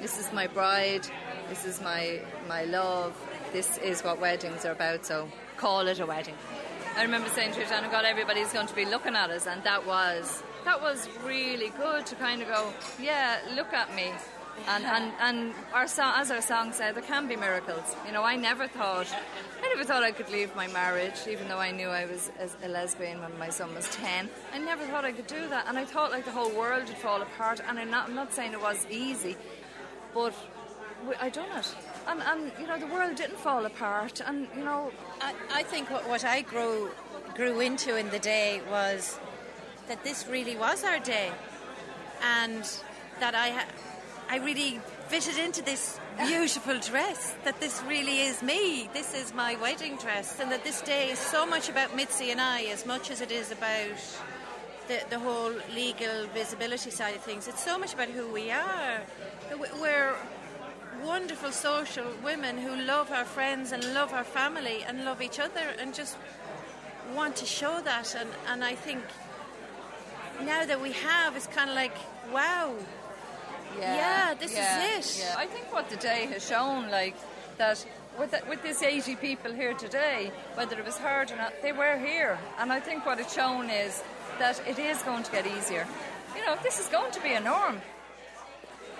this 0.00 0.18
is 0.18 0.30
my 0.34 0.46
bride, 0.46 1.06
this 1.48 1.64
is 1.64 1.80
my 1.80 2.20
my 2.46 2.64
love, 2.64 3.16
this 3.54 3.78
is 3.78 4.02
what 4.02 4.20
weddings 4.20 4.66
are 4.66 4.72
about. 4.72 5.06
So 5.06 5.28
call 5.56 5.88
it 5.88 5.98
a 5.98 6.04
wedding. 6.04 6.36
I 6.94 7.02
remember 7.02 7.30
saying 7.30 7.54
to 7.54 7.64
Jan, 7.66 7.90
God, 7.90 8.04
everybody's 8.04 8.52
going 8.52 8.66
to 8.66 8.74
be 8.74 8.84
looking 8.84 9.16
at 9.16 9.30
us, 9.30 9.46
and 9.46 9.64
that 9.64 9.86
was 9.86 10.42
that 10.66 10.82
was 10.82 11.08
really 11.24 11.70
good 11.70 12.04
to 12.04 12.14
kind 12.16 12.42
of 12.42 12.48
go, 12.48 12.70
yeah, 13.00 13.38
look 13.56 13.72
at 13.72 13.94
me. 13.94 14.12
And, 14.68 14.84
and, 14.84 15.12
and 15.20 15.54
our 15.72 15.86
song, 15.86 16.14
as 16.16 16.30
our 16.30 16.42
song 16.42 16.72
said, 16.72 16.94
there 16.94 17.02
can 17.02 17.26
be 17.26 17.36
miracles. 17.36 17.96
You 18.06 18.12
know, 18.12 18.22
I 18.22 18.36
never 18.36 18.68
thought, 18.68 19.06
I 19.62 19.68
never 19.68 19.84
thought 19.84 20.02
I 20.02 20.12
could 20.12 20.30
leave 20.30 20.54
my 20.54 20.68
marriage, 20.68 21.26
even 21.28 21.48
though 21.48 21.58
I 21.58 21.70
knew 21.70 21.88
I 21.88 22.04
was 22.06 22.30
a 22.62 22.68
lesbian 22.68 23.20
when 23.20 23.36
my 23.38 23.48
son 23.48 23.74
was 23.74 23.88
ten. 23.88 24.28
I 24.52 24.58
never 24.58 24.84
thought 24.86 25.04
I 25.04 25.12
could 25.12 25.26
do 25.26 25.48
that, 25.48 25.66
and 25.66 25.78
I 25.78 25.84
thought 25.84 26.10
like 26.10 26.24
the 26.24 26.30
whole 26.30 26.50
world 26.50 26.86
would 26.88 26.96
fall 26.98 27.22
apart. 27.22 27.60
And 27.66 27.78
I'm 27.78 27.90
not, 27.90 28.08
I'm 28.08 28.14
not 28.14 28.32
saying 28.32 28.52
it 28.52 28.60
was 28.60 28.86
easy, 28.90 29.36
but 30.14 30.34
I 31.18 31.30
done 31.30 31.58
it 31.58 31.74
and, 32.06 32.20
and 32.22 32.52
you 32.60 32.66
know 32.66 32.78
the 32.78 32.86
world 32.86 33.16
didn't 33.16 33.38
fall 33.38 33.64
apart 33.64 34.20
and 34.24 34.46
you 34.56 34.64
know 34.64 34.90
I, 35.20 35.34
I 35.52 35.62
think 35.62 35.90
what, 35.90 36.06
what 36.08 36.24
I 36.24 36.42
grew 36.42 36.90
grew 37.34 37.60
into 37.60 37.96
in 37.96 38.10
the 38.10 38.18
day 38.18 38.60
was 38.70 39.18
that 39.88 40.02
this 40.04 40.26
really 40.28 40.56
was 40.56 40.84
our 40.84 40.98
day 40.98 41.30
and 42.22 42.68
that 43.18 43.34
I 43.34 43.50
ha- 43.50 43.66
I 44.30 44.36
really 44.36 44.80
fitted 45.08 45.36
into 45.38 45.60
this 45.60 45.98
beautiful 46.16 46.78
dress 46.78 47.34
that 47.44 47.60
this 47.60 47.82
really 47.88 48.20
is 48.20 48.42
me 48.42 48.88
this 48.94 49.12
is 49.14 49.34
my 49.34 49.56
wedding 49.56 49.96
dress 49.96 50.38
and 50.38 50.52
that 50.52 50.62
this 50.64 50.80
day 50.82 51.10
is 51.10 51.18
so 51.18 51.44
much 51.44 51.68
about 51.68 51.96
Mitzi 51.96 52.30
and 52.30 52.40
I 52.40 52.62
as 52.64 52.86
much 52.86 53.10
as 53.10 53.20
it 53.20 53.32
is 53.32 53.50
about 53.50 53.98
the, 54.86 55.00
the 55.10 55.18
whole 55.18 55.52
legal 55.74 56.26
visibility 56.32 56.90
side 56.90 57.14
of 57.16 57.22
things 57.22 57.48
it's 57.48 57.64
so 57.64 57.78
much 57.78 57.92
about 57.94 58.08
who 58.08 58.32
we 58.32 58.50
are 58.50 59.00
we're 59.80 60.14
wonderful 61.02 61.50
social 61.52 62.04
women 62.22 62.58
who 62.58 62.76
love 62.82 63.10
our 63.10 63.24
friends 63.24 63.72
and 63.72 63.82
love 63.94 64.12
our 64.12 64.24
family 64.24 64.84
and 64.86 65.04
love 65.04 65.22
each 65.22 65.40
other 65.40 65.74
and 65.78 65.94
just 65.94 66.16
want 67.14 67.36
to 67.36 67.46
show 67.46 67.80
that. 67.82 68.14
And, 68.14 68.28
and 68.48 68.64
I 68.64 68.74
think 68.74 69.02
now 70.42 70.64
that 70.64 70.80
we 70.80 70.92
have, 70.92 71.36
it's 71.36 71.46
kind 71.46 71.70
of 71.70 71.76
like, 71.76 71.96
wow. 72.32 72.74
Yeah, 73.78 73.96
yeah 73.96 74.34
this 74.34 74.54
yeah, 74.54 74.98
is 74.98 75.18
it. 75.18 75.24
Yeah. 75.24 75.34
I 75.38 75.46
think 75.46 75.72
what 75.72 75.88
the 75.90 75.96
day 75.96 76.26
has 76.26 76.46
shown, 76.46 76.90
like, 76.90 77.14
that 77.58 77.84
with, 78.18 78.32
the, 78.32 78.42
with 78.48 78.62
this 78.62 78.82
80 78.82 79.16
people 79.16 79.52
here 79.52 79.74
today, 79.74 80.32
whether 80.54 80.78
it 80.78 80.84
was 80.84 80.98
hard 80.98 81.30
or 81.30 81.36
not, 81.36 81.52
they 81.62 81.72
were 81.72 81.98
here. 81.98 82.38
And 82.58 82.72
I 82.72 82.80
think 82.80 83.06
what 83.06 83.20
it's 83.20 83.34
shown 83.34 83.70
is 83.70 84.02
that 84.38 84.60
it 84.66 84.78
is 84.78 85.02
going 85.02 85.22
to 85.22 85.32
get 85.32 85.46
easier. 85.46 85.86
You 86.34 86.44
know, 86.46 86.56
this 86.62 86.80
is 86.80 86.88
going 86.88 87.12
to 87.12 87.20
be 87.20 87.32
a 87.32 87.40
norm. 87.40 87.80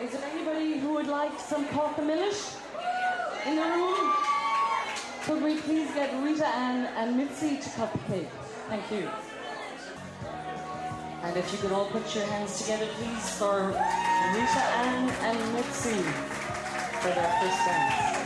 Is 0.00 0.12
there 0.12 0.24
anybody 0.32 0.78
who 0.78 0.94
would 0.94 1.06
like 1.06 1.38
some 1.38 1.66
Corkamillish 1.68 2.56
in 3.46 3.56
the 3.56 3.62
room? 3.62 4.14
Could 5.24 5.42
we 5.42 5.56
please 5.60 5.90
get 5.92 6.10
Rita 6.22 6.46
Ann 6.46 6.86
and 6.96 7.16
Mitzi 7.16 7.58
to 7.58 7.70
cut 7.70 7.92
the 7.92 7.98
cake? 8.12 8.28
Thank 8.68 8.90
you. 8.90 9.10
And 11.22 11.36
if 11.36 11.52
you 11.52 11.58
could 11.58 11.72
all 11.72 11.86
put 11.86 12.14
your 12.14 12.24
hands 12.24 12.60
together, 12.60 12.86
please, 12.96 13.30
for 13.38 13.66
Rita 13.66 14.64
Ann 14.80 15.10
and 15.10 15.54
Mitzi 15.54 16.02
for 17.00 17.08
their 17.08 17.36
first 17.40 17.58
dance. 17.66 18.19